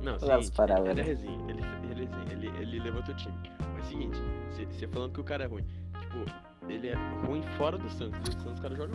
Não, 0.00 0.18
seguinte, 0.18 0.50
parar, 0.52 0.80
ele 0.86 0.98
é 0.98 1.04
resenha, 1.04 1.38
ele, 1.50 1.62
ele, 1.90 2.04
é 2.04 2.06
resenha, 2.06 2.32
ele, 2.32 2.52
ele 2.58 2.80
levou 2.80 3.02
teu 3.02 3.14
time. 3.16 3.34
Mas 3.74 3.86
seguinte, 3.86 4.18
você 4.64 4.86
falando 4.88 5.12
que 5.12 5.20
o 5.20 5.24
cara 5.24 5.44
é 5.44 5.46
ruim. 5.46 5.64
Tipo, 6.00 6.24
ele 6.68 6.88
é 6.88 6.94
ruim 7.26 7.42
fora 7.58 7.76
do 7.76 7.88
Santos. 7.90 8.18
Do 8.20 8.32
Santos 8.32 8.58
o 8.58 8.62
cara 8.62 8.74
joga. 8.74 8.92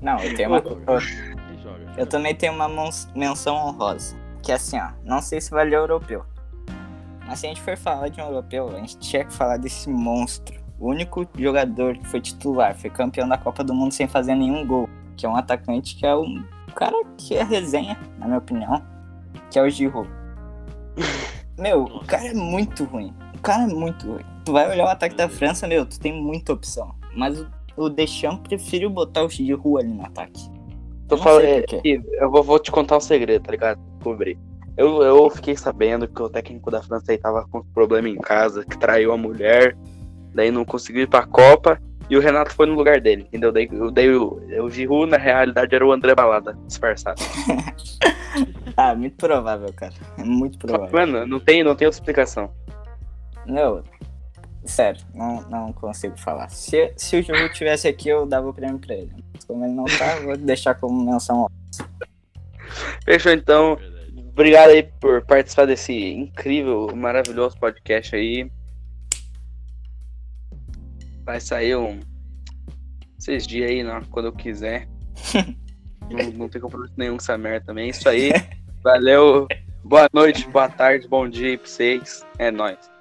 Não, 0.00 0.18
eu 0.18 0.34
tenho 0.34 0.50
uma. 0.50 0.62
eu- 1.96 2.06
também 2.06 2.34
tenho 2.34 2.52
uma 2.52 2.68
menção 3.14 3.56
honrosa. 3.56 4.16
Que 4.42 4.52
é 4.52 4.56
assim, 4.56 4.78
ó. 4.78 4.90
Não 5.02 5.22
sei 5.22 5.40
se 5.40 5.50
vale 5.50 5.74
europeu. 5.74 6.24
Mas 7.26 7.38
se 7.38 7.46
a 7.46 7.48
gente 7.48 7.62
for 7.62 7.76
falar 7.76 8.08
de 8.08 8.20
um 8.20 8.24
europeu, 8.26 8.68
a 8.68 8.78
gente 8.80 8.98
tinha 8.98 9.24
que 9.24 9.32
falar 9.32 9.56
desse 9.56 9.88
monstro. 9.88 10.62
O 10.78 10.90
único 10.90 11.26
jogador 11.38 11.96
que 11.96 12.06
foi 12.06 12.20
titular, 12.20 12.74
foi 12.74 12.90
campeão 12.90 13.26
da 13.26 13.38
Copa 13.38 13.64
do 13.64 13.72
Mundo 13.72 13.92
sem 13.92 14.06
fazer 14.06 14.34
nenhum 14.34 14.66
gol. 14.66 14.88
Que 15.16 15.24
é 15.24 15.28
um 15.28 15.36
atacante 15.36 15.96
que 15.96 16.04
é 16.04 16.14
um 16.14 16.44
cara 16.74 16.94
que 17.16 17.34
é 17.34 17.42
resenha, 17.42 17.98
na 18.18 18.26
minha 18.26 18.38
opinião. 18.38 18.82
Que 19.50 19.58
é 19.58 19.62
o 19.62 19.70
Giroud. 19.70 20.10
Meu, 21.58 21.84
o 21.84 22.04
cara 22.04 22.26
é 22.26 22.34
muito 22.34 22.84
ruim. 22.84 23.14
O 23.44 23.46
cara 23.46 23.64
é 23.64 23.66
muito. 23.66 24.18
Tu 24.42 24.52
vai 24.52 24.70
olhar 24.70 24.86
o 24.86 24.88
ataque 24.88 25.14
da 25.14 25.28
França, 25.28 25.68
meu, 25.68 25.84
tu 25.84 26.00
tem 26.00 26.14
muita 26.14 26.54
opção. 26.54 26.94
Mas 27.14 27.44
o, 27.76 27.90
Deschamps 27.90 28.48
preferiu 28.48 28.88
botar 28.88 29.22
o 29.22 29.28
Giroud 29.28 29.84
ali 29.84 29.92
no 29.92 30.02
ataque. 30.02 30.50
Tô 31.06 31.18
falando, 31.18 31.44
é, 31.44 31.62
eu 31.84 32.30
vou, 32.30 32.42
vou 32.42 32.58
te 32.58 32.72
contar 32.72 32.96
um 32.96 33.00
segredo, 33.00 33.42
tá 33.42 33.50
ligado? 33.50 33.78
Descobri. 33.96 34.38
Eu, 34.78 35.02
eu 35.02 35.28
fiquei 35.28 35.54
sabendo 35.58 36.08
que 36.08 36.22
o 36.22 36.30
técnico 36.30 36.70
da 36.70 36.82
França 36.82 37.12
aí 37.12 37.18
tava 37.18 37.46
com 37.46 37.62
problema 37.62 38.08
em 38.08 38.16
casa, 38.16 38.64
que 38.64 38.78
traiu 38.78 39.12
a 39.12 39.16
mulher, 39.18 39.76
daí 40.34 40.50
não 40.50 40.64
conseguiu 40.64 41.02
ir 41.02 41.06
pra 41.06 41.26
Copa, 41.26 41.78
e 42.08 42.16
o 42.16 42.20
Renato 42.20 42.54
foi 42.54 42.64
no 42.64 42.74
lugar 42.74 42.98
dele, 42.98 43.24
entendeu? 43.24 43.52
Daí, 43.52 43.68
daí 43.92 44.10
o, 44.14 44.40
o 44.62 44.70
Giroud, 44.70 45.10
na 45.10 45.18
realidade, 45.18 45.74
era 45.74 45.86
o 45.86 45.92
André 45.92 46.14
Balada, 46.14 46.56
disfarçado. 46.66 47.20
Ah, 48.76 48.92
muito 48.92 49.16
provável, 49.16 49.72
cara. 49.72 49.92
É 50.18 50.24
muito 50.24 50.58
provável. 50.58 50.92
Mano, 50.92 51.24
não 51.26 51.38
tem, 51.38 51.62
não 51.62 51.76
tem 51.76 51.86
outra 51.86 52.00
explicação. 52.00 52.50
Não, 53.46 53.82
sério, 54.64 55.04
não, 55.14 55.42
não 55.42 55.72
consigo 55.72 56.18
falar. 56.18 56.48
Se, 56.48 56.92
se 56.96 57.16
o 57.16 57.22
Giroud 57.22 57.52
tivesse 57.54 57.88
aqui, 57.88 58.08
eu 58.08 58.26
dava 58.26 58.48
o 58.48 58.54
prêmio 58.54 58.78
pra 58.78 58.94
ele. 58.94 59.12
Mas 59.32 59.44
como 59.44 59.64
ele 59.64 59.74
não 59.74 59.84
tá, 59.84 60.16
eu 60.16 60.24
vou 60.24 60.36
deixar 60.36 60.74
como 60.74 61.04
menção. 61.04 61.50
Fechou 63.04 63.32
então. 63.32 63.78
Obrigado 64.30 64.70
aí 64.70 64.82
por 64.82 65.24
participar 65.24 65.66
desse 65.66 65.92
incrível, 65.92 66.90
maravilhoso 66.94 67.56
podcast 67.58 68.16
aí. 68.16 68.50
Vai 71.24 71.40
sair 71.40 71.76
um. 71.76 72.00
Esses 73.18 73.46
dias 73.46 73.70
aí, 73.70 73.82
não, 73.82 74.02
quando 74.02 74.26
eu 74.26 74.32
quiser. 74.32 74.88
não, 76.10 76.30
não 76.32 76.48
tem 76.48 76.60
compromisso 76.60 76.94
nenhum 76.96 77.16
com 77.16 77.22
essa 77.22 77.38
merda 77.38 77.66
também. 77.66 77.90
Isso 77.90 78.08
aí. 78.08 78.32
Valeu. 78.82 79.46
Boa 79.84 80.08
noite, 80.12 80.48
boa 80.48 80.68
tarde, 80.68 81.06
bom 81.06 81.28
dia 81.28 81.50
aí 81.50 81.58
pra 81.58 81.66
vocês. 81.66 82.26
É 82.38 82.50
nóis. 82.50 82.93